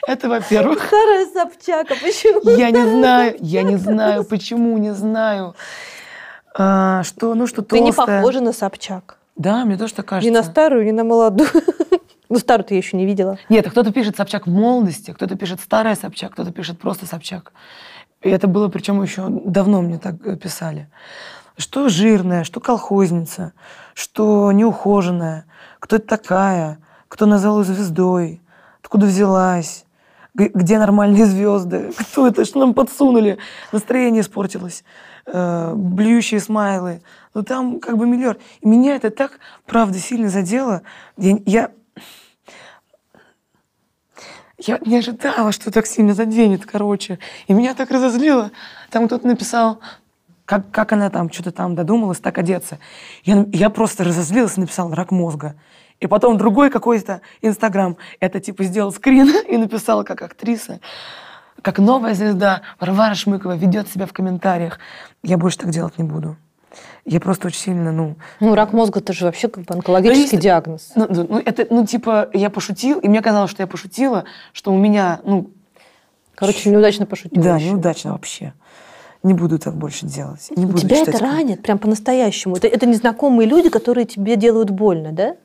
[0.07, 0.83] Это во-первых.
[0.85, 2.57] Старая Собчак, а почему?
[2.57, 5.55] Я не знаю, я не знаю, почему, не знаю.
[6.53, 9.17] А, что, ну что Ты не похожа на Собчак.
[9.35, 10.29] Да, мне тоже так кажется.
[10.29, 11.49] Ни на старую, ни на молодую.
[12.33, 13.37] Ну, старую ты еще не видела.
[13.49, 17.51] Нет, а кто-то пишет Собчак в молодости, кто-то пишет старая Собчак, кто-то пишет просто Собчак.
[18.21, 20.89] И это было, причем еще давно мне так э, писали.
[21.57, 23.53] Что жирная, что колхозница,
[23.93, 25.45] что неухоженная,
[25.79, 28.41] кто это такая, кто назвал звездой,
[28.81, 29.85] откуда взялась,
[30.33, 33.37] где нормальные звезды, кто это, что нам подсунули,
[33.71, 34.83] настроение испортилось,
[35.25, 37.01] э, блюющие смайлы.
[37.33, 38.39] Ну там как бы миллиард.
[38.61, 40.83] И меня это так, правда, сильно задело.
[41.17, 41.71] Я, я
[44.67, 47.19] я не ожидала, что так сильно заденет, короче.
[47.47, 48.51] И меня так разозлило.
[48.89, 49.79] Там кто-то написал,
[50.45, 52.79] как, как она там что-то там додумалась так одеться.
[53.23, 55.55] Я, я просто разозлилась и написал «рак мозга».
[55.99, 60.79] И потом другой какой-то Инстаграм это типа сделал скрин и написал как актриса,
[61.61, 64.79] как новая звезда Варвара Шмыкова ведет себя в комментариях.
[65.23, 66.37] Я больше так делать не буду.
[67.05, 70.39] Я просто очень сильно, ну, Ну, рак мозга это же вообще как бы онкологический Зависит-
[70.39, 70.91] диагноз.
[70.95, 74.77] ну, ну, это, ну, типа, я пошутил, и мне казалось, что я пошутила, что у
[74.77, 75.49] меня, ну,
[76.35, 77.43] Короче, неудачно пошутила.
[77.43, 77.69] да, еще.
[77.71, 78.53] неудачно вообще.
[79.23, 80.47] Не буду так больше делать.
[80.55, 81.23] Не буду Тебя это книги.
[81.23, 82.55] ранит прям по-настоящему.
[82.55, 85.35] Это, это незнакомые люди, которые тебе делают больно, да?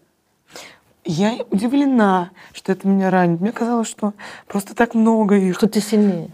[1.04, 3.40] Я удивлена, что это меня ранит.
[3.40, 4.12] Мне казалось, что
[4.46, 5.56] просто так много их.
[5.56, 6.30] Что ты сильнее.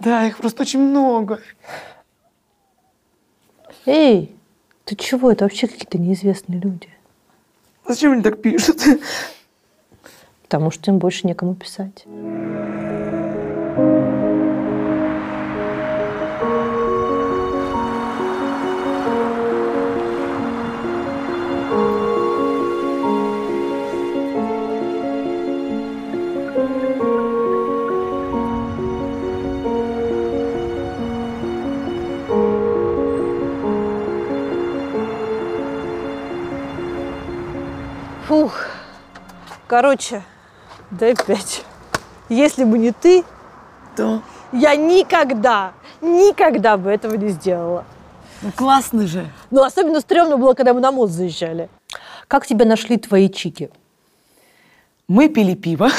[0.00, 1.40] Да, их просто очень много.
[3.86, 4.34] Эй,
[4.84, 5.30] ты чего?
[5.30, 6.88] Это вообще какие-то неизвестные люди.
[7.86, 8.82] Зачем они так пишут?
[10.42, 12.04] Потому что им больше некому писать.
[39.76, 40.22] Короче,
[40.92, 41.64] дай пять.
[42.28, 43.24] Если бы не ты,
[43.96, 44.22] То.
[44.52, 47.84] я никогда, никогда бы этого не сделала.
[48.42, 49.28] Ну, классно же.
[49.50, 51.68] Ну, особенно стрёмно было, когда мы на мост заезжали.
[52.28, 53.68] Как тебя нашли твои чики?
[55.08, 55.90] Мы пили пиво.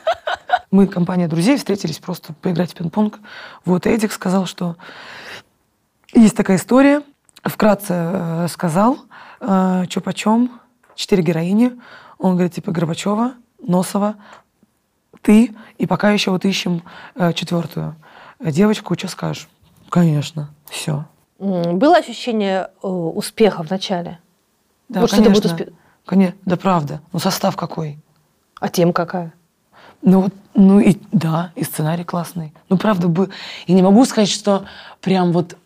[0.70, 3.18] Мы, компания друзей, встретились просто поиграть в пинг-понг.
[3.64, 4.76] Вот Эдик сказал, что
[6.12, 7.02] есть такая история.
[7.42, 8.98] Вкратце э, сказал,
[9.40, 10.60] что почем.
[10.96, 11.72] Четыре героини.
[12.18, 14.16] Он говорит, типа, Горбачева, Носова,
[15.22, 16.82] ты, и пока еще вот ищем
[17.14, 17.96] э, четвертую
[18.40, 18.96] девочку.
[18.96, 19.48] Что скажешь?
[19.90, 21.04] Конечно, все.
[21.38, 24.18] Было ощущение э, успеха в начале?
[24.88, 25.48] Да, Вот что конечно.
[25.48, 25.72] успе-
[26.04, 27.00] Конечно, да правда.
[27.12, 27.98] Ну, состав какой?
[28.60, 29.32] А тем какая?
[30.02, 32.54] Ну, вот, ну и да, и сценарий классный.
[32.68, 33.28] Ну, правда, был.
[33.66, 34.64] Я не могу сказать, что
[35.00, 35.56] прям вот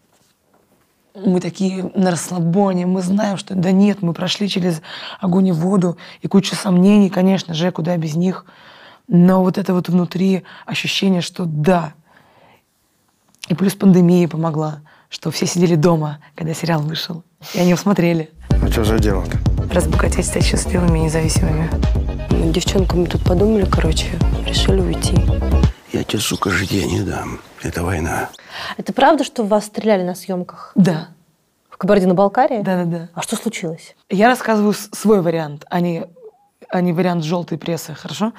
[1.27, 4.83] мы такие на расслабоне, мы знаем, что да нет, мы прошли через
[5.21, 8.45] огонь и воду и кучу сомнений, конечно же, куда без них.
[9.09, 11.95] Но вот это вот внутри ощущение, что да.
[13.49, 17.25] И плюс пандемия помогла, что все сидели дома, когда сериал вышел.
[17.55, 18.31] И они его смотрели.
[18.63, 19.39] А что за дело-то?
[19.75, 21.69] Разбогатеть, стать счастливыми и независимыми.
[22.31, 24.07] Мы девчонками тут подумали, короче,
[24.47, 25.17] решили уйти.
[25.93, 27.41] Я тебе, сука, житья не дам.
[27.63, 28.31] Это война.
[28.77, 30.73] Это правда, что вас стреляли на съемках?
[30.75, 31.09] Да,
[31.69, 32.63] В Кабардино-Балкарии?
[32.63, 33.09] да-да-да.
[33.15, 33.95] А что случилось?
[34.09, 36.07] Я рассказываю свой вариант, а не,
[36.71, 38.33] а не вариант желтой прессы, хорошо?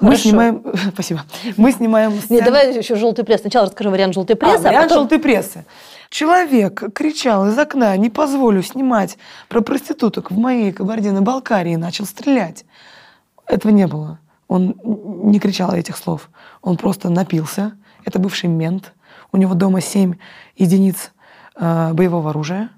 [0.00, 0.28] Мы Хорошо.
[0.28, 0.62] снимаем...
[0.92, 1.24] Спасибо.
[1.56, 3.40] Мы снимаем Нет, сцену- давай еще желтый пресс.
[3.40, 5.02] Сначала расскажи вариант желтой А, прессы, а, вариант потом...
[5.04, 5.64] желтой прессы.
[6.10, 12.64] Человек кричал из окна, не позволю снимать про проституток в моей Кабардино-Балкарии, начал стрелять.
[13.46, 14.18] Этого не было.
[14.48, 16.30] Он не кричал этих слов.
[16.62, 17.72] Он просто напился.
[18.06, 18.94] Это бывший мент.
[19.32, 20.14] У него дома семь
[20.56, 21.12] единиц
[21.56, 22.70] э, боевого оружия.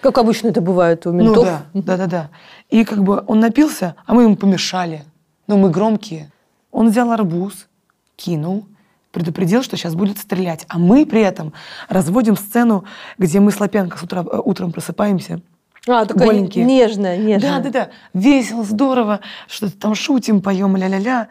[0.00, 1.44] Как обычно это бывает у ментов.
[1.74, 2.30] Ну да, да, да, да.
[2.70, 5.04] И как бы он напился, а мы ему помешали.
[5.48, 6.30] Ну, мы громкие.
[6.70, 7.66] Он взял арбуз,
[8.14, 8.66] кинул,
[9.10, 10.64] предупредил, что сейчас будет стрелять.
[10.68, 11.52] А мы при этом
[11.88, 12.84] разводим сцену,
[13.18, 15.40] где мы с Лапенко с утра, э, утром просыпаемся.
[15.88, 16.64] А, такая Голенькие.
[16.64, 17.58] нежная, нежная.
[17.58, 17.88] Да, да, да.
[18.12, 21.28] Весело, здорово, что-то там шутим, поем, ля-ля-ля.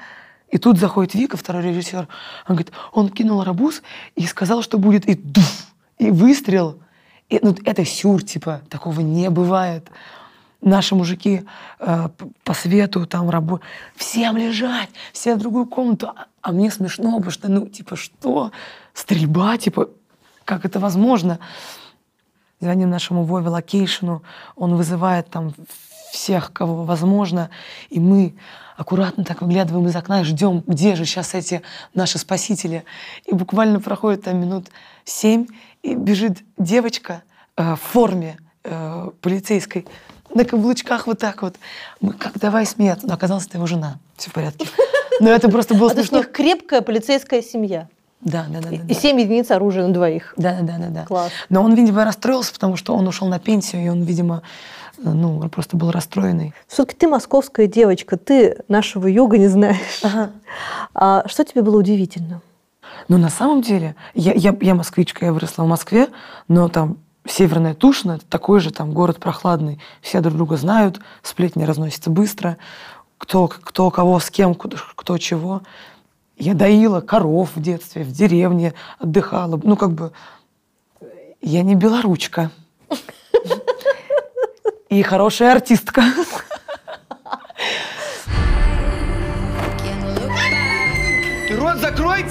[0.50, 2.08] И тут заходит Вика, второй режиссер.
[2.48, 3.82] Он говорит, он кинул арбуз
[4.16, 6.80] и сказал, что будет и дуф, и выстрел.
[7.30, 9.90] И, ну, это сюр, типа, такого не бывает.
[10.62, 11.44] наши мужики
[11.80, 12.10] э,
[12.44, 13.70] по свету там работают.
[13.96, 16.08] Всем лежать, все в другую комнату.
[16.08, 18.52] А- А мне смешно, потому что, ну, типа, что?
[18.94, 19.90] Стрельба, типа,
[20.46, 21.40] как это возможно?
[22.62, 24.22] Звоним нашему Вове Локейшину,
[24.56, 25.54] он вызывает там
[26.12, 27.50] всех, кого возможно,
[27.90, 28.36] и мы
[28.78, 31.62] аккуратно так выглядываем из окна и ждем, где же сейчас эти
[31.94, 32.84] наши спасители.
[33.26, 34.68] И буквально проходит там минут
[35.06, 35.48] семь,
[35.82, 37.24] и бежит девочка
[37.58, 39.86] э, в форме э, полицейской,
[40.34, 41.56] на каблучках вот так вот.
[42.02, 43.08] Мы как давай смеяться.
[43.08, 44.00] Но оказалось, это его жена.
[44.18, 44.68] Все в порядке.
[45.20, 46.18] Но это просто было А есть у смешно.
[46.18, 47.88] них крепкая полицейская семья.
[48.22, 48.70] Да, да, да.
[48.70, 48.94] да, И да.
[48.94, 50.34] 7 единиц оружия на двоих.
[50.36, 51.06] Да, да, да, да, да.
[51.06, 51.32] Класс.
[51.50, 54.42] Но он, видимо, расстроился, потому что он ушел на пенсию, и он, видимо,
[54.98, 56.54] ну, он просто был расстроенный.
[56.68, 60.02] Все-таки ты московская девочка, ты нашего йога не знаешь.
[60.94, 62.42] А что тебе было удивительно?
[63.08, 66.08] Но на самом деле, я, я, я москвичка, я выросла в Москве,
[66.48, 69.80] но там Северная Тушина, это такой же там город прохладный.
[70.02, 72.58] Все друг друга знают, сплетни разносятся быстро.
[73.18, 75.62] Кто, кто кого с кем, кто, кто чего.
[76.38, 79.60] Я доила коров в детстве, в деревне отдыхала.
[79.64, 80.12] Ну, как бы,
[81.42, 82.52] я не белоручка.
[84.96, 86.04] И хорошая артистка.
[91.50, 92.24] Ты рот закрой!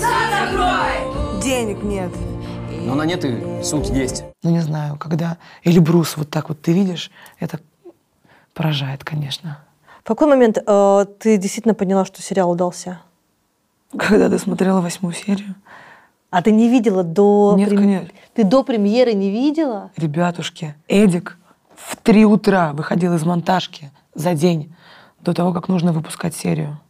[1.43, 2.11] Денег нет.
[2.87, 4.25] Но на нет и суть есть.
[4.43, 7.61] Ну, не знаю, когда Эльбрус вот так вот ты видишь, это
[8.55, 9.59] поражает, конечно.
[10.03, 13.03] В какой момент э, ты действительно поняла, что сериал удался?
[13.95, 15.55] Когда ты смотрела восьмую серию,
[16.31, 17.53] А ты не видела до...
[17.59, 18.09] Нет, прем- конечно.
[18.33, 19.91] Ты до премьеры не видела?
[19.99, 21.37] ребятушки, Эдик
[21.87, 24.75] в три утра выходил из монтажки за день
[25.21, 26.81] до того, как нужно выпускать серию.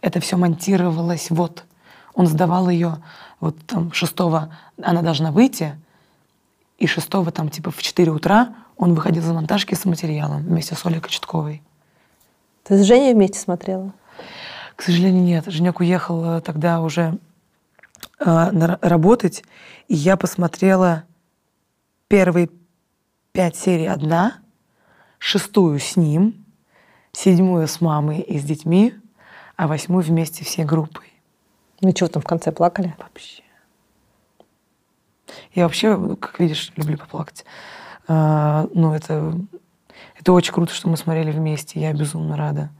[0.00, 1.64] Это все монтировалось вот.
[2.14, 2.98] Он сдавал ее
[3.38, 5.78] вот там шестого, она должна выйти,
[6.78, 10.84] и шестого там типа в 4 утра он выходил из монтажки с материалом вместе с
[10.84, 11.62] Олей Кочетковой.
[12.64, 13.92] Ты с Женей вместе смотрела?
[14.74, 15.44] К сожалению, нет.
[15.46, 17.18] Женек уехал э, тогда уже
[18.18, 19.44] э, работать,
[19.88, 21.04] и я посмотрела
[22.08, 22.48] первые
[23.32, 24.38] пять серий одна,
[25.18, 26.44] шестую с ним,
[27.12, 28.94] седьмую с мамой и с детьми,
[29.56, 31.12] а восьмую вместе всей группой.
[31.80, 32.94] Ну чего там в конце плакали?
[32.98, 33.42] Вообще.
[35.54, 37.44] Я вообще, как видишь, люблю поплакать.
[38.08, 39.34] А, ну, это,
[40.18, 41.80] это очень круто, что мы смотрели вместе.
[41.80, 42.70] Я безумно рада.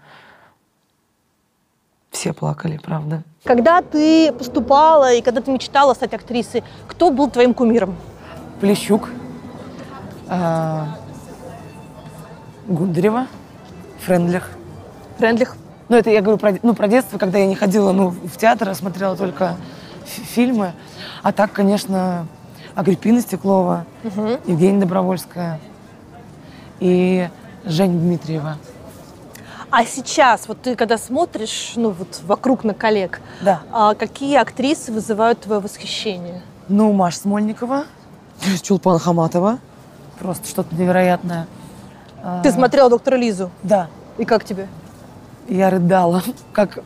[2.11, 3.23] Все плакали, правда.
[3.45, 7.97] Когда ты поступала и когда ты мечтала стать актрисой, кто был твоим кумиром?
[8.61, 9.09] Плещук,
[10.31, 10.87] а,
[12.69, 13.27] Гундарева,
[14.07, 14.51] Френдлих.
[15.19, 15.57] Френдлих?
[15.89, 18.69] Ну, это я говорю про, ну, про детство, когда я не ходила ну, в театр,
[18.69, 19.57] а смотрела только
[20.07, 20.73] фи- фильмы.
[21.25, 22.27] А так, конечно,
[22.77, 23.85] Агриппина Стеклова,
[24.47, 25.59] Евгения Добровольская
[26.79, 27.29] и
[27.65, 28.57] Женя Дмитриева.
[29.73, 33.63] А сейчас, вот ты когда смотришь, ну вот вокруг на коллег, Да.
[33.73, 36.43] а какие актрисы вызывают твое восхищение?
[36.69, 37.85] Ну, Маша Смольникова,
[38.63, 39.59] Чулпан Хаматова.
[40.21, 41.47] Просто что-то невероятное.
[42.23, 43.51] А, Ты смотрела доктора Лизу.
[43.63, 43.89] Да.
[44.19, 44.69] И как тебе?
[45.49, 46.81] Я рыдала, как,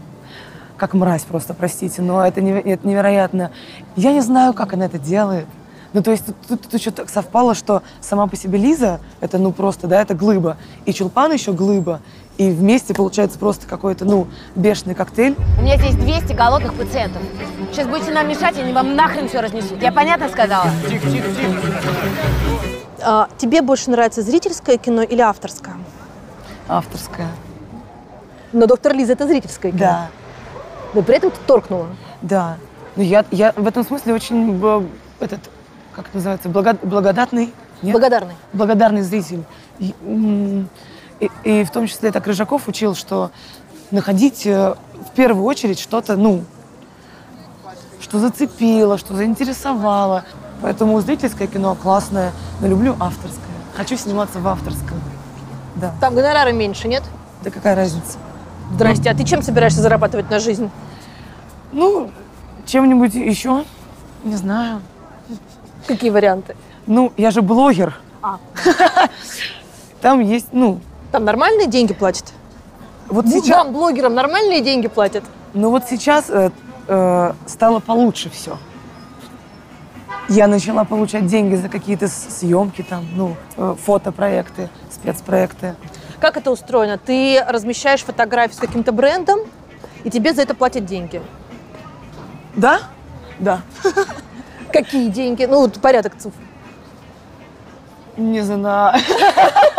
[0.76, 3.50] как мразь просто, простите, но это, неве- это невероятно.
[3.96, 5.46] Я не знаю, как она это делает.
[5.92, 9.38] Ну, то есть тут, тут, тут еще так совпало, что сама по себе Лиза, это
[9.38, 12.00] ну просто, да, это глыба, и Чулпан еще глыба,
[12.36, 15.36] и вместе получается просто какой-то, ну, бешеный коктейль.
[15.56, 17.22] У меня здесь 200 голодных пациентов.
[17.70, 19.80] Сейчас будете нам мешать, и они вам нахрен все разнесут.
[19.80, 20.68] Я понятно сказала?
[23.02, 25.74] А, тебе больше нравится зрительское кино или авторское?
[26.68, 27.28] Авторская.
[28.52, 29.80] Но доктор Лиза это зрительское кино.
[29.80, 30.08] Да.
[30.94, 31.88] Но при этом ты торкнула.
[32.22, 32.56] Да.
[32.96, 34.86] Ну, я, я в этом смысле очень, б-
[35.18, 35.40] этот,
[35.96, 37.52] как это называется, благо- благодатный.
[37.82, 37.92] Нет?
[37.92, 38.34] Благодарный.
[38.52, 39.42] благодарный зритель.
[39.80, 39.94] И,
[41.20, 43.30] и- и в том числе так Рыжаков учил, что
[43.90, 46.44] находить э, в первую очередь что-то, ну,
[48.00, 50.24] что зацепило, что заинтересовало.
[50.64, 53.44] Поэтому зрительское кино классное, но люблю авторское.
[53.76, 54.98] Хочу сниматься в авторском.
[55.76, 55.92] Да.
[56.00, 57.02] Там гонорары меньше, нет?
[57.42, 58.16] Да какая разница?
[58.72, 60.70] Здрасте, а ты чем собираешься зарабатывать на жизнь?
[61.72, 62.10] Ну,
[62.64, 63.62] чем-нибудь еще?
[64.24, 64.80] Не знаю.
[65.86, 66.56] Какие варианты?
[66.86, 68.00] Ну, я же блогер.
[68.22, 68.38] А.
[70.00, 70.80] Там есть, ну,
[71.12, 72.32] Там нормальные деньги платят?
[73.08, 73.64] вот сейчас...
[73.64, 75.24] Вам, блогерам, нормальные деньги платят?
[75.52, 76.50] Ну вот сейчас э,
[76.88, 78.56] э, стало получше все.
[80.28, 85.74] Я начала получать деньги за какие-то съемки, там, ну, э, фотопроекты, спецпроекты.
[86.20, 86.98] Как это устроено?
[86.98, 89.40] Ты размещаешь фотографии с каким-то брендом,
[90.02, 91.20] и тебе за это платят деньги.
[92.56, 92.80] Да?
[93.38, 93.60] Да.
[94.72, 95.44] Какие деньги?
[95.44, 96.36] Ну, вот порядок цифр.
[98.16, 98.98] Не знаю.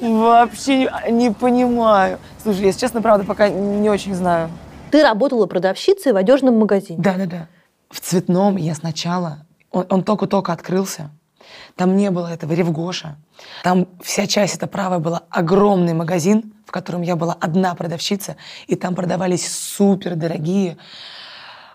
[0.00, 2.18] вообще не понимаю.
[2.42, 4.50] Слушай, если честно, правда, пока не очень знаю.
[4.90, 7.00] Ты работала продавщицей в одежном магазине.
[7.00, 7.48] Да, да, да.
[7.90, 11.10] В цветном я сначала, он, он только-только открылся.
[11.76, 13.16] Там не было этого ревгоша.
[13.62, 18.36] Там вся часть, это правая, была огромный магазин, в котором я была одна продавщица,
[18.66, 20.76] и там продавались супер дорогие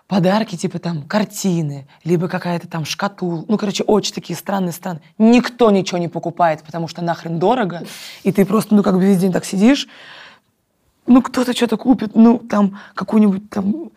[0.06, 3.44] подарки, типа там картины, либо какая-то там шкатул.
[3.48, 5.00] Ну, короче, очень такие странные страны.
[5.18, 7.82] Никто ничего не покупает, потому что нахрен дорого,
[8.22, 9.88] и ты просто, ну, как бы весь день так сидишь,
[11.06, 13.90] ну, кто-то что-то купит, ну, там, какую-нибудь там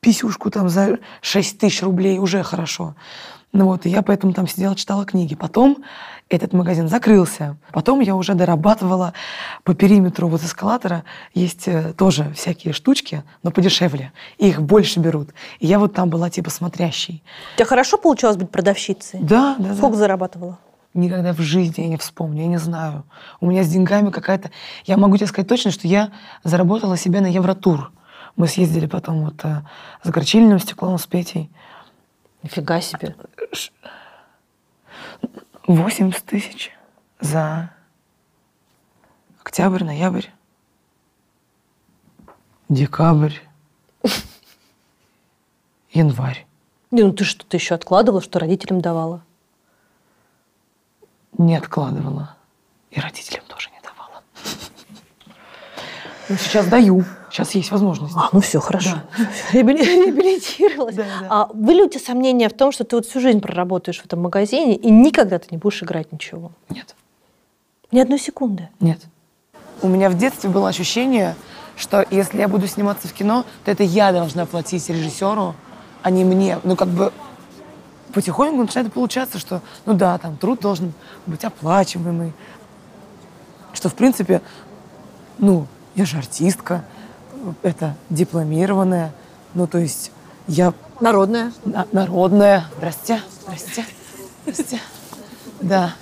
[0.00, 2.94] писюшку там за 6 тысяч рублей уже хорошо.
[3.52, 5.34] Ну вот, и я поэтому там сидела, читала книги.
[5.34, 5.82] Потом
[6.28, 7.56] этот магазин закрылся.
[7.72, 9.12] Потом я уже дорабатывала
[9.64, 11.02] по периметру вот эскалатора.
[11.34, 14.12] Есть э, тоже всякие штучки, но подешевле.
[14.38, 15.30] И их больше берут.
[15.58, 17.24] И я вот там была типа смотрящей.
[17.54, 19.18] У тебя хорошо получалось быть продавщицей?
[19.20, 19.98] Да, да, Сколько да.
[19.98, 20.58] зарабатывала?
[20.92, 23.04] Никогда в жизни я не вспомню, я не знаю.
[23.40, 24.50] У меня с деньгами какая-то...
[24.84, 26.10] Я могу тебе сказать точно, что я
[26.42, 27.92] заработала себе на Евротур.
[28.34, 29.62] Мы съездили потом вот э,
[30.02, 31.48] с Горчильным стеклом, с Петей.
[32.42, 33.14] Нифига себе.
[35.66, 36.72] 80 тысяч
[37.20, 37.70] за
[39.40, 40.26] октябрь, ноябрь,
[42.68, 43.34] декабрь,
[45.92, 46.46] январь.
[46.90, 49.22] Не, ну ты что-то еще откладывала, что родителям давала?
[51.40, 52.36] Не откладывала.
[52.90, 54.22] И родителям тоже не давала.
[56.28, 57.02] Ну, сейчас даю.
[57.30, 58.12] Сейчас есть возможность.
[58.14, 58.98] А, ну все, хорошо.
[59.50, 60.96] Реабили- Реабилитировалась.
[61.30, 64.20] А были у тебя сомнения в том, что ты вот всю жизнь проработаешь в этом
[64.20, 66.52] магазине и никогда ты не будешь играть ничего?
[66.68, 66.94] Нет.
[67.90, 68.68] Ни одной секунды?
[68.78, 69.00] Нет.
[69.80, 71.36] У меня в детстве было ощущение,
[71.74, 75.54] что если я буду сниматься в кино, то это я должна платить режиссеру,
[76.02, 76.58] а не мне.
[76.64, 77.14] Ну, как бы
[78.12, 80.92] потихоньку начинает получаться, что, ну да, там труд должен
[81.26, 82.32] быть оплачиваемый.
[83.72, 84.42] Что, в принципе,
[85.38, 86.84] ну, я же артистка,
[87.62, 89.12] это дипломированная,
[89.54, 90.12] ну, то есть
[90.46, 90.74] я...
[91.00, 91.52] Народная.
[91.64, 92.66] На- народная.
[92.76, 93.84] Здрасте, здрасте,
[94.44, 94.80] здрасте.
[95.60, 95.94] Да.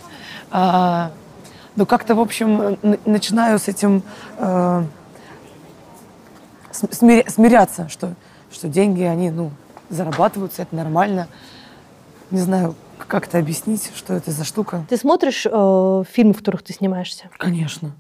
[0.51, 1.13] А,
[1.77, 4.03] ну, как-то, в общем, начинаю с этим
[4.39, 4.85] э,
[6.73, 8.15] смиря- смиряться, что,
[8.51, 9.51] что деньги, они, ну,
[9.91, 11.29] зарабатываются, это нормально.
[12.31, 12.75] Не знаю,
[13.07, 14.85] как это объяснить, что это за штука.
[14.89, 17.31] Ты смотришь э, фильмы, в которых ты снимаешься?
[17.39, 17.93] Конечно.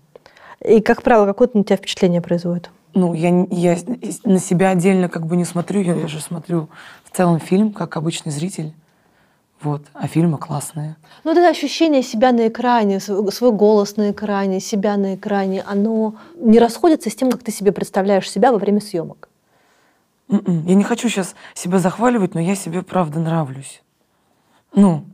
[0.60, 2.70] И, как правило, какое-то на тебя впечатление производит?
[2.94, 3.76] Ну, я, я
[4.24, 6.68] на себя отдельно как бы не смотрю, я, я же смотрю
[7.04, 8.72] в целом фильм, как обычный зритель.
[9.60, 9.82] Вот.
[9.92, 10.96] А фильмы классные.
[11.24, 16.14] Ну, это ощущение себя на экране, свой, свой голос на экране, себя на экране, оно
[16.36, 19.28] не расходится с тем, как ты себе представляешь себя во время съемок.
[20.28, 20.64] М-м.
[20.66, 23.82] Я не хочу сейчас себя захваливать, но я себе правда нравлюсь.
[24.72, 25.04] Ну,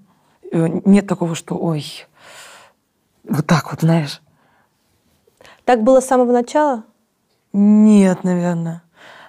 [0.53, 1.85] э, нет такого, что ой,
[3.25, 4.21] вот так вот, знаешь.
[5.65, 6.85] Так было с самого начала?
[7.53, 8.83] Нет, наверное.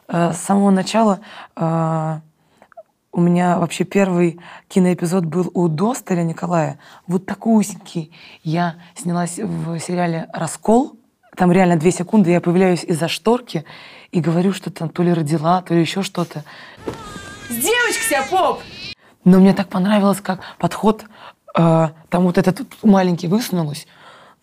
[0.07, 1.19] Э, С самого начала
[1.55, 2.19] э,
[3.11, 6.80] у меня вообще первый киноэпизод был у Досталя Николая.
[7.07, 8.11] Вот такой узенький.
[8.43, 10.97] Я снялась в сериале «Раскол».
[11.38, 13.65] Там реально две секунды, я появляюсь из-за шторки
[14.11, 16.43] и говорю, что там то ли родила, то ли еще что-то.
[17.49, 18.61] Девочка поп!
[19.26, 21.03] Но мне так понравилось, как подход,
[21.57, 23.88] э, там вот этот маленький высунулась,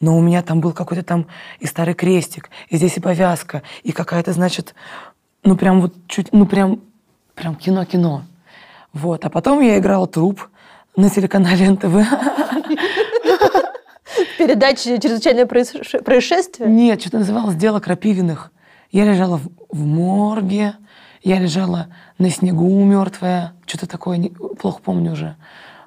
[0.00, 1.26] но у меня там был какой-то там
[1.60, 4.74] и старый крестик, и здесь и повязка, и какая-то, значит,
[5.44, 6.80] ну прям вот чуть, ну прям,
[7.34, 8.24] прям кино-кино.
[8.92, 10.48] Вот, а потом я играла труп
[10.96, 11.94] на телеканале НТВ.
[14.36, 16.68] Передача «Чрезвычайное происше- происшествие»?
[16.68, 18.50] Нет, что-то называлось «Дело Крапивиных».
[18.90, 20.74] Я лежала в, в морге,
[21.22, 21.86] я лежала
[22.18, 25.34] на снегу мертвая, что-то такое, не- плохо помню уже.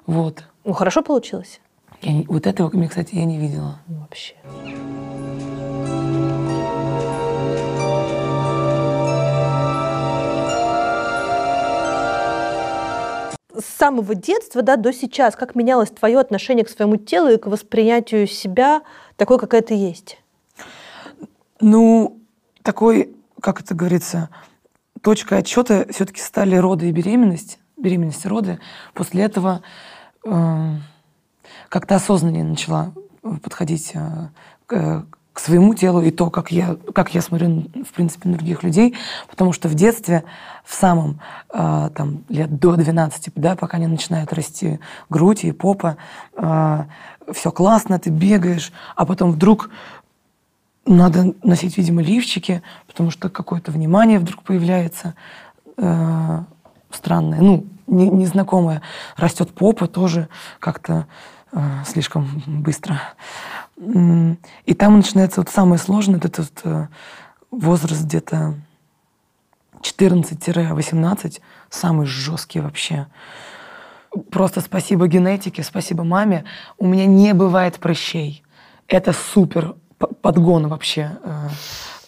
[0.06, 0.42] Вот.
[0.64, 1.60] Ну, хорошо получилось?
[2.02, 3.78] Я не- вот этого, мне, кстати, я не видела.
[3.86, 4.34] Вообще.
[13.58, 17.46] С самого детства да, до сейчас, как менялось твое отношение к своему телу и к
[17.46, 18.82] воспринятию себя
[19.16, 20.18] такой, какая ты есть?
[21.60, 22.18] Ну,
[22.62, 24.28] такой, как это говорится,
[25.02, 28.58] точкой отсчета все-таки стали роды и беременность, беременность роды.
[28.94, 29.62] После этого
[30.24, 30.82] эм,
[31.68, 34.28] как-то осознаннее начала э, подходить э,
[34.66, 38.64] к, к своему телу и то, как я, как я смотрю, в принципе, на других
[38.64, 38.96] людей.
[39.30, 40.24] Потому что в детстве,
[40.64, 41.20] в самом,
[41.54, 45.96] э, там, лет до 12, да, пока не начинает расти грудь и попа,
[47.32, 49.68] все классно, ты бегаешь, а потом вдруг
[50.86, 55.14] надо носить, видимо, лифчики, потому что какое-то внимание вдруг появляется
[55.76, 56.44] э,
[56.90, 58.82] странное, ну, не- незнакомое.
[59.16, 60.28] Растет попа тоже
[60.60, 61.06] как-то.
[61.52, 63.00] э, слишком быстро.
[63.78, 66.88] И там начинается вот самое сложное, это вот э,
[67.50, 68.54] возраст где-то
[69.80, 73.06] 14-18, самый жесткий вообще.
[74.30, 76.44] Просто спасибо генетике, спасибо маме.
[76.78, 78.42] У меня не бывает прыщей.
[78.88, 79.74] Это супер
[80.22, 81.18] подгон вообще.
[81.22, 81.48] э,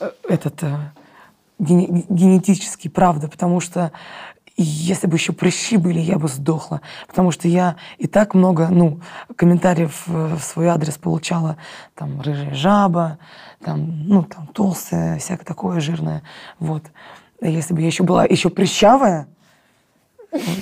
[0.01, 0.76] э, Этот э,
[1.59, 3.93] гене- генетический, правда, потому что
[4.62, 6.80] если бы еще прыщи были, я бы сдохла.
[7.06, 9.00] Потому что я и так много ну,
[9.36, 11.56] комментариев э, в свой адрес получала.
[11.94, 13.18] Там рыжая жаба,
[13.64, 16.22] там, ну, там толстая, всякое такое жирное.
[16.59, 16.84] Вот.
[17.40, 19.28] А Если бы я еще была еще прыщавая,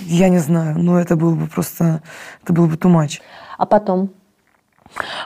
[0.04, 2.02] я не знаю, но это было бы просто,
[2.42, 3.20] это было бы much.
[3.56, 4.10] А потом?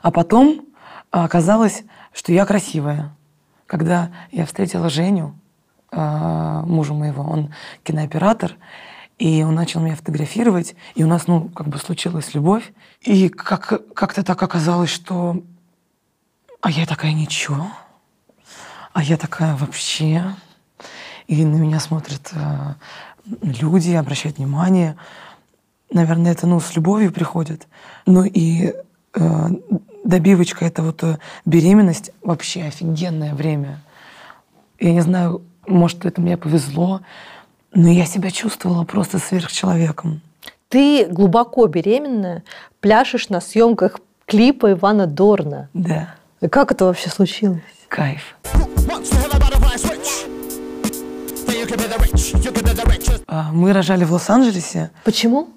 [0.02, 0.64] А потом
[1.10, 3.14] а, оказалось, что я красивая.
[3.66, 5.34] Когда я встретила Женю,
[5.92, 8.56] мужа моего, он кинооператор,
[9.20, 12.72] и он начал меня фотографировать, и у нас, ну, как бы случилась любовь.
[13.02, 15.42] И как, как-то так оказалось, что...
[16.62, 17.66] А я такая ничего.
[18.94, 20.24] А я такая вообще.
[21.26, 22.74] И на меня смотрят э,
[23.42, 24.96] люди, обращают внимание.
[25.92, 27.68] Наверное, это, ну, с любовью приходит.
[28.06, 28.72] Ну и
[29.14, 29.48] э,
[30.02, 32.10] добивочка— это вот э, беременность.
[32.22, 33.82] Вообще офигенное время.
[34.78, 35.42] Я не знаю,
[35.74, 37.00] может, это мне повезло,
[37.72, 40.20] но я себя чувствовала просто сверхчеловеком.
[40.68, 42.44] Ты глубоко беременная,
[42.80, 45.68] пляшешь на съемках клипа Ивана Дорна.
[45.74, 46.14] Да.
[46.40, 47.60] И как это вообще случилось?
[47.88, 48.36] Кайф.
[53.26, 54.90] А, Мы рожали в Лос-Анджелесе.
[55.04, 55.48] Почему?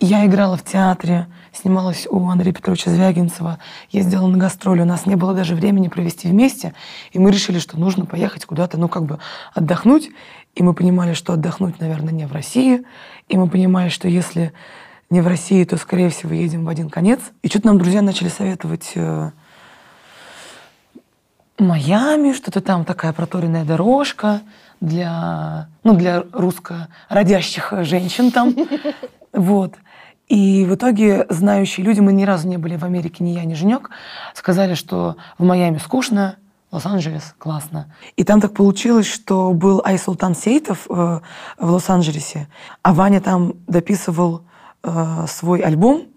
[0.00, 3.58] Я играла в театре, снималась у Андрея Петровича Звягинцева,
[3.90, 6.74] ездила на гастроли, у нас не было даже времени провести вместе,
[7.12, 9.18] и мы решили, что нужно поехать куда-то, ну, как бы
[9.54, 10.10] отдохнуть,
[10.56, 12.82] и мы понимали, что отдохнуть, наверное, не в России,
[13.28, 14.52] и мы понимали, что если
[15.10, 17.20] не в России, то, скорее всего, едем в один конец.
[17.42, 19.30] И что-то нам друзья начали советовать э,
[21.58, 24.40] Майами, что-то там такая проторенная дорожка
[24.80, 28.54] для, ну, для русско-родящих женщин там.
[29.34, 29.74] Вот.
[30.28, 33.54] И в итоге знающие люди, мы ни разу не были в Америке, ни я, ни
[33.54, 33.90] Женек,
[34.32, 36.36] сказали, что в Майами скучно,
[36.72, 37.94] Лос-Анджелес классно.
[38.16, 41.20] И там так получилось, что был Айсултан Сейтов э,
[41.58, 42.48] в Лос-Анджелесе,
[42.82, 44.42] а Ваня там дописывал
[44.82, 46.08] э, свой альбом.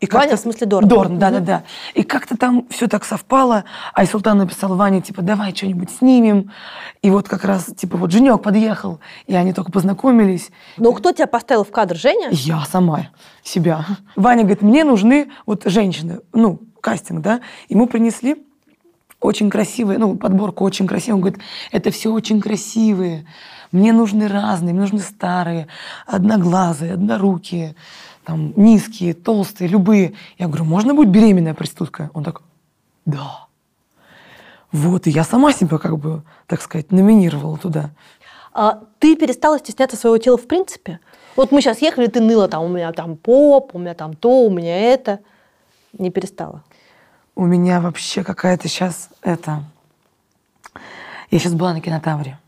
[0.00, 0.88] И Ваня, в смысле Дорн?
[0.88, 1.44] Дорн, да, да, Мгм.
[1.46, 1.62] да.
[1.94, 3.64] И как-то там все так совпало.
[3.94, 6.50] Айсултан написал Ване, типа, давай что-нибудь снимем.
[7.00, 10.50] И вот как раз, типа, вот Женек подъехал, и они только познакомились.
[10.76, 12.28] Ну, кто тебя поставил в кадр, Женя?
[12.32, 13.08] Я сама
[13.42, 13.86] себя.
[14.16, 17.40] Ваня говорит, мне нужны вот женщины, ну, кастинг, да.
[17.70, 18.44] Ему принесли
[19.20, 21.16] очень красивые, ну, подборку очень красивую.
[21.16, 21.40] Он говорит,
[21.72, 23.26] это все очень красивые.
[23.72, 25.66] Мне нужны разные, мне нужны старые,
[26.06, 27.74] одноглазые, однорукие,
[28.24, 30.14] там, низкие, толстые, любые.
[30.38, 32.10] Я говорю, можно будет беременная проститутка?
[32.14, 32.42] Он так,
[33.04, 33.46] да.
[34.72, 37.90] Вот, и я сама себя, как бы, так сказать, номинировала туда.
[38.52, 41.00] А ты перестала стесняться своего тела в принципе?
[41.36, 44.46] Вот мы сейчас ехали, ты ныла, там, у меня там поп, у меня там то,
[44.46, 45.20] у меня это.
[45.92, 46.62] Не перестала.
[47.36, 49.64] У меня вообще какая-то сейчас это...
[51.30, 52.38] Я сейчас была на кинотавре.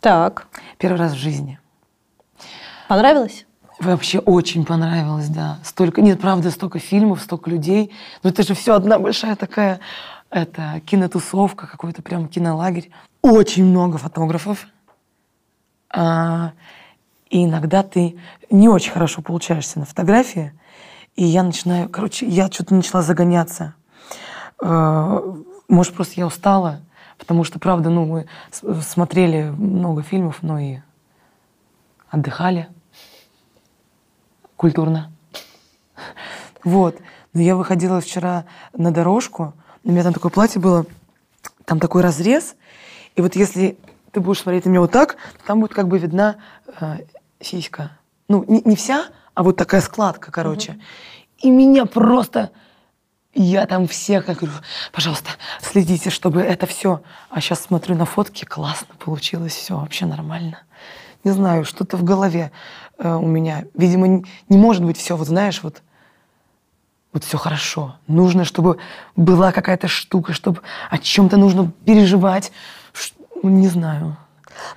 [0.00, 0.48] Так.
[0.78, 1.60] Первый раз в жизни.
[2.88, 3.46] Понравилось?
[3.78, 5.58] Вообще очень понравилось, да.
[5.64, 7.90] Столько, нет, правда, столько фильмов, столько людей.
[8.22, 9.80] Но это же все одна большая такая
[10.30, 12.90] это, кинотусовка, какой-то прям кинолагерь.
[13.22, 14.66] Очень много фотографов.
[15.90, 16.52] А,
[17.28, 18.16] и иногда ты
[18.50, 20.52] не очень хорошо получаешься на фотографии.
[21.16, 23.74] И я начинаю, короче, я что-то начала загоняться.
[24.62, 25.20] Э,
[25.68, 26.80] Может, просто я устала,
[27.18, 28.26] потому что, правда, ну, мы
[28.82, 30.78] смотрели много фильмов, но и
[32.10, 32.68] отдыхали
[34.62, 35.10] культурно.
[36.62, 36.96] Вот.
[37.32, 40.86] Но я выходила вчера на дорожку, у меня там такое платье было,
[41.64, 42.54] там такой разрез,
[43.16, 43.76] и вот если
[44.12, 46.36] ты будешь смотреть на меня вот так, то там будет как бы видна
[46.80, 46.98] э,
[47.40, 47.98] сиська.
[48.28, 50.78] Ну, не, не вся, а вот такая складка, короче.
[51.38, 52.50] И меня просто...
[53.34, 54.52] Я там всех я говорю,
[54.92, 57.00] пожалуйста, следите, чтобы это все.
[57.30, 60.58] А сейчас смотрю на фотки, классно получилось, все вообще нормально.
[61.24, 62.52] Не знаю, что-то в голове
[63.02, 63.64] э, у меня.
[63.74, 65.82] Видимо, не, не может быть все, вот знаешь, вот,
[67.12, 67.96] вот все хорошо.
[68.06, 68.78] Нужно, чтобы
[69.16, 72.52] была какая-то штука, чтобы о чем-то нужно переживать.
[72.92, 74.16] Ш- ну, Не знаю.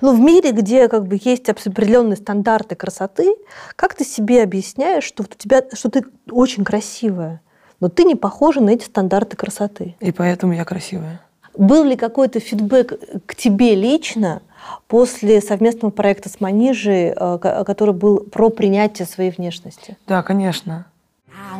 [0.00, 3.34] Ну, в мире, где как бы есть определенные стандарты красоты,
[3.76, 7.40] как ты себе объясняешь, что у тебя, что ты очень красивая,
[7.80, 9.94] но ты не похожа на эти стандарты красоты?
[10.00, 11.20] И поэтому я красивая.
[11.56, 14.42] Был ли какой-то фидбэк к тебе лично
[14.88, 19.96] после совместного проекта с Манижей, э, ко- который был про принятие своей внешности?
[20.06, 20.84] Да, конечно.
[21.32, 21.58] I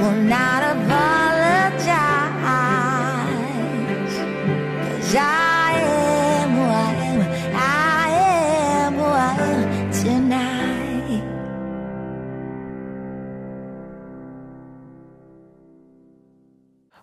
[0.00, 0.62] will not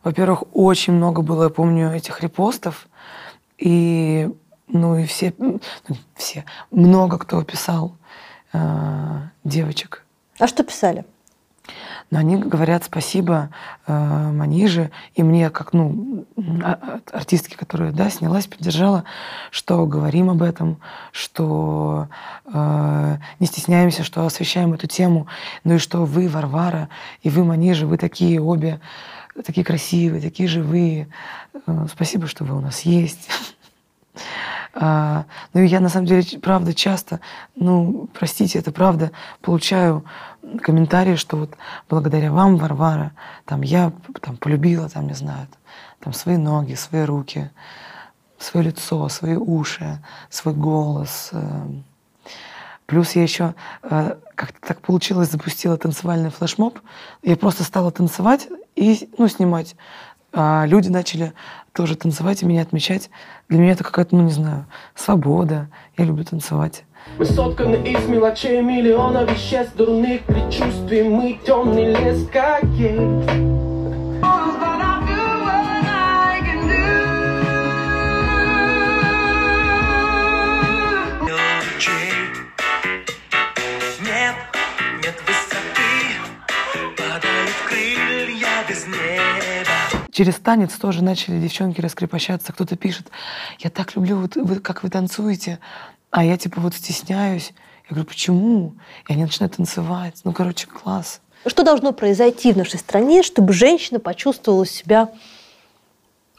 [0.06, 2.88] Во-первых, очень много было, я помню, этих репостов.
[3.58, 4.30] И,
[4.68, 5.60] ну, и все, ну,
[6.14, 7.98] все, много кто писал
[8.54, 8.60] э,
[9.44, 10.06] девочек.
[10.38, 11.06] А что писали?
[12.12, 13.50] Но они говорят спасибо
[13.88, 13.92] э,
[14.32, 16.26] Маниже и мне, как ну,
[16.64, 19.06] а- артистке, которая да, снялась, поддержала,
[19.50, 20.78] что говорим об этом,
[21.12, 22.10] что
[22.46, 25.26] э, не стесняемся, что освещаем эту тему,
[25.64, 26.90] ну и что вы, Варвара,
[27.24, 28.80] и вы, Манижа, вы такие обе,
[29.44, 31.08] такие красивые, такие живые.
[31.68, 33.30] Э, спасибо, что вы у нас есть.
[34.78, 37.22] А, ну, я, на самом деле, правда, часто,
[37.56, 39.12] ну, простите, это правда,
[39.42, 40.04] получаю
[40.62, 41.56] комментарии, что вот
[41.90, 43.14] благодаря вам, Варвара,
[43.46, 45.48] там, я там, полюбила, там, не знаю,
[46.02, 47.52] там, свои ноги, свои руки,
[48.38, 51.30] свое лицо, свои уши, свой голос.
[51.32, 51.68] э.
[52.86, 56.80] Плюс я еще э, как-то так получилось, запустила танцевальный флешмоб.
[57.24, 59.76] Я просто стала танцевать и ну, снимать.
[60.34, 61.34] А люди начали
[61.72, 63.10] тоже танцевать и меня отмечать.
[63.48, 65.70] Для меня это какая-то, ну не знаю, свобода.
[65.98, 66.84] Я люблю танцевать.
[67.18, 73.55] Мы сотканы из мелочей миллиона веществ, дурных предчувствий Мы темный лес, как есть
[90.16, 92.54] Через танец тоже начали девчонки раскрепощаться.
[92.54, 93.08] Кто-то пишет,
[93.60, 95.60] я так люблю, вот вы, как вы танцуете.
[96.10, 97.52] А я типа вот стесняюсь.
[97.90, 98.76] Я говорю, почему?
[99.10, 100.22] И они начинают танцевать.
[100.24, 101.20] Ну, короче, класс.
[101.46, 105.10] Что должно произойти в нашей стране, чтобы женщина почувствовала себя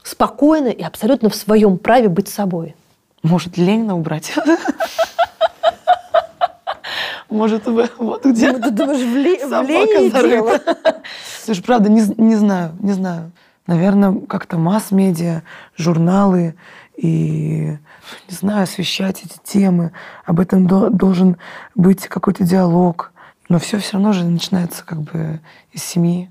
[0.03, 2.75] спокойно и абсолютно в своем праве быть собой?
[3.23, 4.33] Может, Ленина убрать?
[7.29, 10.23] Может, вот где Ну, ты думаешь, в, Ле- в зарыта?
[10.27, 10.61] дело?
[11.45, 12.01] Слушай, правда, не
[12.37, 13.33] знаю, не знаю.
[13.67, 15.43] Наверное, как-то масс-медиа,
[15.77, 16.55] журналы
[16.97, 17.77] и,
[18.29, 19.93] не знаю, освещать эти темы.
[20.25, 21.37] Об этом до- должен
[21.75, 23.13] быть какой-то диалог.
[23.49, 25.41] Но все все равно же начинается как бы
[25.73, 26.31] из семьи.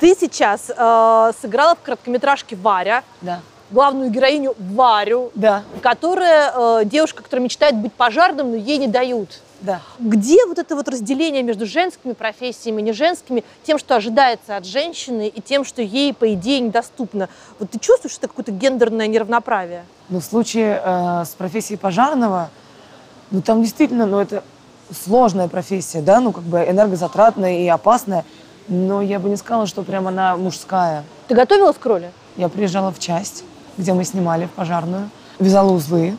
[0.00, 3.04] Ты сейчас э, сыграла в короткометражке Варя.
[3.20, 3.40] Да.
[3.70, 5.30] Главную героиню Варю.
[5.34, 5.62] Да.
[5.82, 9.40] Которая э, девушка, которая мечтает быть пожарным, но ей не дают.
[9.62, 9.80] Да.
[10.00, 14.66] Где вот это вот разделение между женскими профессиями и не женскими, тем, что ожидается от
[14.66, 17.28] женщины, и тем, что ей, по идее, недоступно?
[17.58, 19.84] Вот ты чувствуешь, это какое-то гендерное неравноправие?
[20.08, 22.50] Но в случае э, с профессией пожарного,
[23.30, 24.42] ну там действительно, ну это
[24.90, 28.24] сложная профессия, да, ну как бы энергозатратная и опасная,
[28.66, 31.04] но я бы не сказала, что прям она мужская.
[31.28, 32.10] Ты готовилась к роли?
[32.36, 33.44] Я приезжала в часть,
[33.78, 35.08] где мы снимали в пожарную,
[35.38, 36.16] вязала узлы,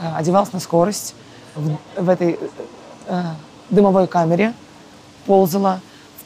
[0.00, 1.16] э, одевалась на скорость
[1.56, 2.38] в, в этой
[3.06, 3.22] э,
[3.70, 4.52] дымовой камере,
[5.26, 5.80] ползала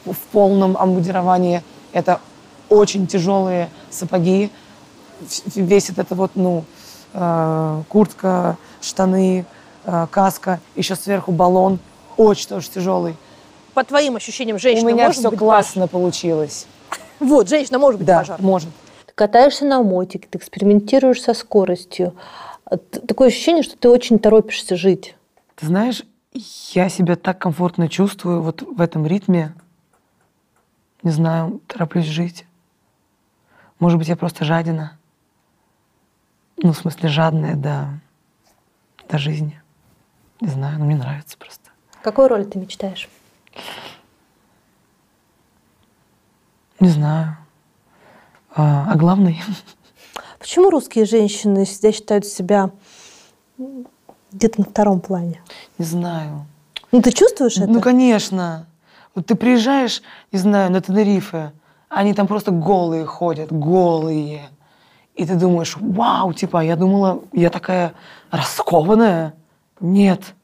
[0.05, 1.63] в, в полном амбудировании.
[1.93, 2.21] Это
[2.69, 4.51] очень тяжелые сапоги,
[5.21, 6.65] в- весь этот вот, ну,
[7.15, 9.45] э, куртка, штаны,
[9.85, 11.79] э, каска, еще сверху баллон,
[12.17, 13.17] очень тоже тяжелый.
[13.75, 16.67] По твоим ощущениям, женщина У меня может все быть классно получилось.
[16.91, 18.47] пож- Вот, женщина может быть Да, пожарной.
[18.47, 18.69] может.
[19.07, 22.15] Ты катаешься на мотике, ты экспериментируешь со скоростью.
[23.07, 25.15] Такое ощущение, что ты очень торопишься жить.
[25.57, 26.03] Ты знаешь,
[26.33, 29.55] я себя так комфортно чувствую вот в этом ритме.
[31.03, 32.47] Не знаю, тороплюсь жить.
[33.79, 34.99] Может быть, я просто жадина.
[36.57, 38.01] Ну, в смысле, жадная до,
[39.09, 39.61] до жизни.
[40.41, 41.71] Не знаю, но мне нравится просто.
[42.03, 43.09] Какую роль ты мечтаешь?
[46.81, 47.37] Не знаю.
[48.55, 49.41] А, а главный?
[50.39, 52.71] Почему русские женщины всегда считают себя
[54.33, 55.41] где-то на втором плане?
[55.79, 56.47] Не знаю.
[56.93, 57.67] Ну, ты чувствуешь это?
[57.67, 58.67] Ну, конечно.
[59.15, 60.03] Вот ты приезжаешь,
[60.33, 61.53] не знаю, на Тенерифе,
[61.89, 64.51] они там просто голые ходят, голые.
[65.15, 67.95] И ты думаешь, вау, типа, я думала, я такая
[68.31, 69.35] раскованная.
[69.81, 70.35] Нет.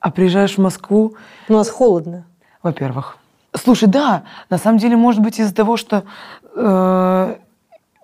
[0.00, 1.14] А приезжаешь в Москву...
[1.48, 2.24] У нас холодно.
[2.62, 3.18] Во-первых.
[3.54, 6.04] Слушай, да, на самом деле, может быть, из-за того, что
[6.56, 7.36] э,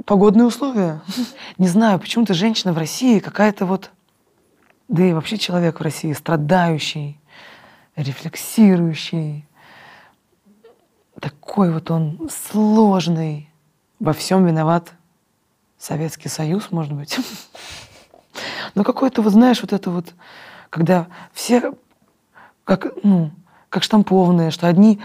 [0.05, 1.01] погодные условия.
[1.59, 3.91] Не знаю, почему-то женщина в России какая-то вот...
[4.89, 7.21] Да и вообще человек в России страдающий,
[7.95, 9.47] рефлексирующий.
[11.21, 13.51] Такой вот он сложный.
[14.01, 14.93] Во всем виноват
[15.77, 17.19] Советский Союз, может быть.
[18.75, 20.15] Но какой-то, вот знаешь, вот это вот,
[20.71, 21.75] когда все
[22.65, 23.31] как, ну,
[23.71, 25.01] как штампованные, что одни,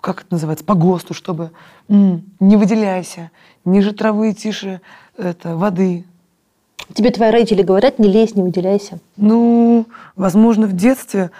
[0.00, 1.52] как это называется, по ГОСТу, чтобы
[1.88, 3.30] не выделяйся,
[3.64, 4.80] ниже травы, тише
[5.16, 6.04] это, воды.
[6.94, 8.98] Тебе твои родители говорят, не лезь, не выделяйся.
[9.16, 11.30] Ну, возможно, в детстве,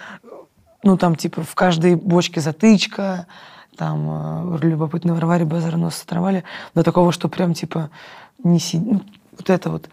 [0.83, 3.27] ну, там, типа, в каждой бочке затычка,
[3.77, 6.43] там, э, любопытный Варваре базар нос оторвали,
[6.75, 7.89] до такого, что прям, типа,
[8.43, 8.79] не си...
[8.79, 9.01] ну,
[9.37, 9.89] вот это вот,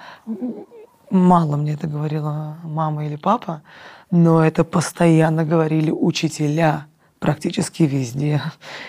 [1.10, 3.62] мало мне это говорила мама или папа,
[4.10, 6.86] но это постоянно говорили учителя
[7.18, 8.42] практически везде.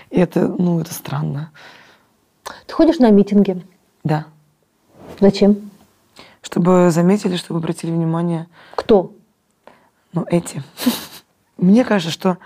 [0.09, 1.51] И это, ну, это странно.
[2.67, 3.65] Ты ходишь на митинги?
[4.03, 4.25] Да.
[5.19, 5.71] Зачем?
[6.45, 8.45] Чтобы заметили, чтобы обратили внимание.
[8.75, 9.15] Кто?
[10.13, 10.61] Ну, эти.
[11.57, 12.37] Мне кажется, что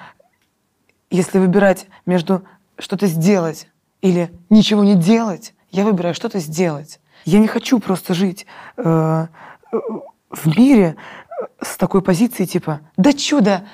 [1.10, 2.44] если выбирать между
[2.78, 3.68] что-то сделать
[4.00, 7.02] или ничего не делать, я выбираю что-то сделать.
[7.26, 8.46] Я не хочу просто жить
[8.78, 9.28] э,
[9.74, 13.66] в мире э, с такой позицией типа, да чудо,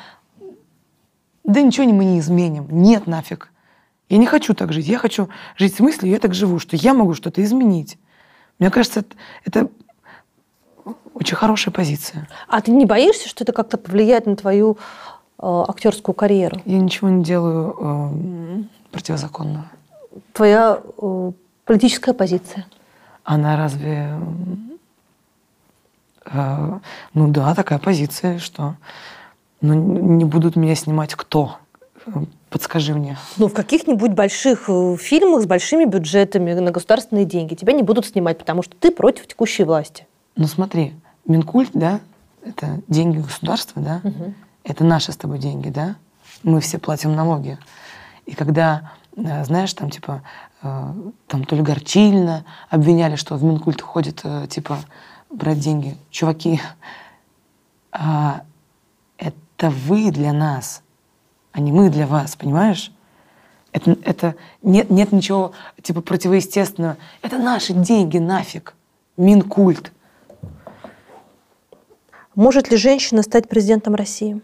[1.44, 3.52] да ничего мы не изменим, нет нафиг.
[4.10, 6.96] Я не хочу так жить, я хочу жить с мыслью, я так живу, что я
[6.96, 8.00] могу что-то изменить.
[8.58, 9.06] Мне кажется,
[9.44, 9.70] это
[11.16, 12.28] очень хорошая позиция.
[12.48, 14.78] А ты не боишься, что это как-то повлияет на твою
[15.40, 16.62] э, актерскую карьеру?
[16.66, 19.66] Я ничего не делаю э, противозаконного.
[20.34, 21.32] Твоя э,
[21.64, 22.66] политическая позиция?
[23.24, 24.20] Она разве...
[26.26, 26.80] э,
[27.14, 28.76] ну да, такая позиция, что
[29.62, 31.58] ну, не будут меня снимать кто?
[32.50, 33.18] Подскажи мне.
[33.38, 38.06] Ну, в каких-нибудь больших э, фильмах с большими бюджетами на государственные деньги тебя не будут
[38.06, 40.06] снимать, потому что ты против текущей власти.
[40.36, 40.94] Ну смотри,
[41.26, 42.00] Минкульт, да,
[42.44, 44.02] это деньги государства, да,
[44.64, 45.96] это наши с тобой деньги, да,
[46.44, 47.58] мы все платим налоги.
[48.26, 50.24] И когда, э, знаешь, там типа,
[50.62, 50.94] э,
[51.28, 54.80] там то ли Горчильно обвиняли, что в Минкульт ходит, э, типа,
[55.30, 55.98] брать деньги.
[56.10, 56.60] Чуваки,
[57.92, 58.42] а,
[59.18, 60.82] это вы для нас,
[61.52, 62.92] а не мы для вас, понимаешь?
[63.72, 65.52] Это, это нет, нет ничего
[65.82, 66.98] типа противоестественного.
[67.22, 68.74] Это наши деньги нафиг.
[69.18, 69.92] Минкульт.
[72.36, 74.42] Может ли женщина стать президентом России?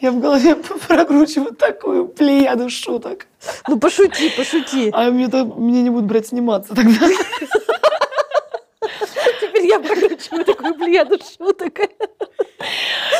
[0.00, 0.54] Я в голове
[0.86, 3.26] прокручиваю такую плеяду шуток.
[3.66, 4.90] Ну пошути, пошути.
[4.92, 7.08] А мне, то, мне не будут брать сниматься тогда.
[9.40, 11.78] Теперь я прокручиваю такую плеяду шуток.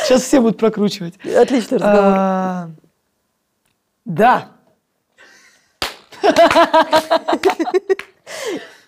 [0.05, 1.15] Сейчас все будут прокручивать.
[1.25, 2.13] Отличный разговор.
[2.15, 2.69] А,
[4.05, 4.51] Да.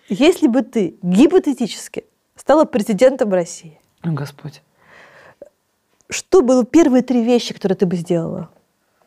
[0.10, 4.62] Если бы ты гипотетически стала президентом России, О, Господь.
[6.10, 8.50] что было первые три вещи, которые ты бы сделала?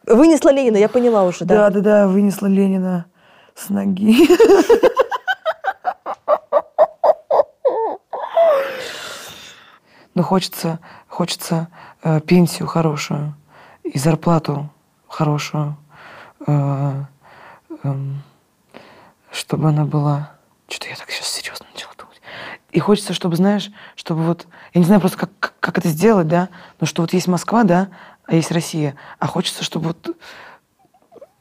[0.07, 1.71] Вынесла Ленина, я поняла уже, да?
[1.71, 3.07] Да, да, да, вынесла Ленина
[3.55, 4.29] с ноги.
[10.15, 10.79] Но хочется,
[11.09, 11.69] хочется
[12.03, 13.35] э, пенсию хорошую
[13.83, 14.71] и зарплату
[15.09, 15.77] хорошую,
[16.47, 17.05] э,
[19.31, 20.33] чтобы она была.
[20.69, 22.21] Что-то я так сейчас серьезно начала думать.
[22.73, 26.29] И хочется, чтобы, знаешь, чтобы вот, я не знаю просто, как, как, как это сделать,
[26.29, 26.49] да,
[26.81, 27.89] но что вот есть Москва, да,
[28.27, 30.17] а есть Россия, а хочется, чтобы вот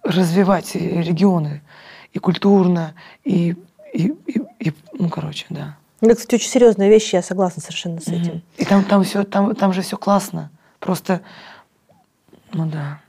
[0.03, 1.61] развивать регионы
[2.11, 3.55] и культурно, и,
[3.93, 5.77] и, и, и, ну, короче, да.
[6.01, 8.41] Это, кстати, очень серьезная вещь, я согласна совершенно с этим.
[8.57, 10.51] И там, там, все, там, там же все классно.
[10.79, 11.21] Просто,
[12.51, 12.99] ну да.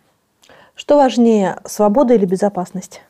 [0.76, 3.02] Что важнее, свобода или безопасность?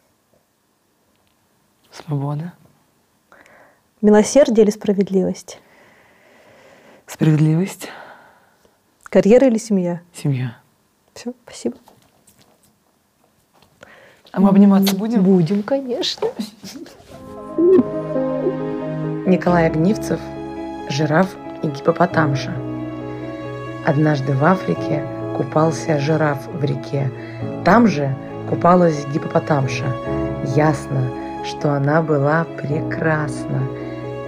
[1.94, 2.52] Свобода.
[4.02, 5.60] Милосердие или справедливость?
[7.06, 7.88] Справедливость.
[9.04, 10.00] Карьера или семья?
[10.12, 10.56] Семья.
[11.14, 11.76] Все, спасибо.
[14.32, 15.22] А мы обниматься будем?
[15.22, 16.26] Будем, конечно.
[19.26, 20.20] Николай Огнивцев
[20.88, 22.52] «Жираф и гипопотамша».
[23.86, 27.10] Однажды в Африке купался жираф в реке.
[27.64, 28.16] Там же
[28.50, 29.86] купалась гипопотамша.
[30.56, 31.10] Ясно,
[31.44, 33.62] что она была прекрасна.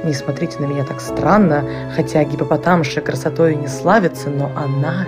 [0.04, 1.64] Не смотрите на меня так странно,
[1.94, 5.06] хотя гипопотамша красотой не славится, но она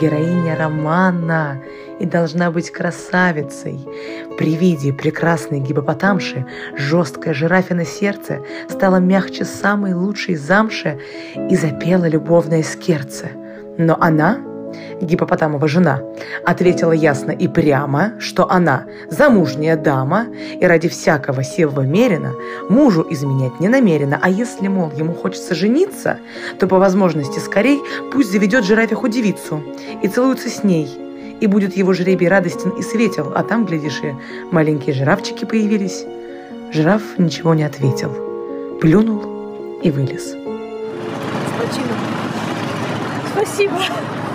[0.00, 1.60] героиня романа
[1.98, 3.80] и должна быть красавицей.
[4.38, 6.46] При виде прекрасной гипопотамши
[6.76, 11.00] жесткое жирафино сердце стало мягче самой лучшей замши
[11.50, 13.30] и запела любовное скерце.
[13.78, 14.38] Но она,
[15.00, 16.00] гипопотамова жена,
[16.44, 20.26] ответила ясно и прямо, что она замужняя дама
[20.60, 22.32] и ради всякого севого мерина
[22.68, 26.18] мужу изменять не намерена, а если, мол, ему хочется жениться,
[26.58, 27.80] то по возможности скорей
[28.12, 29.62] пусть заведет жирафиху девицу
[30.02, 30.88] и целуется с ней,
[31.40, 34.14] и будет его жребий радостен и светел, а там, глядишь, и
[34.50, 36.04] маленькие жирафчики появились.
[36.72, 38.10] Жираф ничего не ответил.
[38.80, 40.34] Плюнул и вылез.
[41.56, 41.94] Спасибо.
[43.32, 44.25] Спасибо.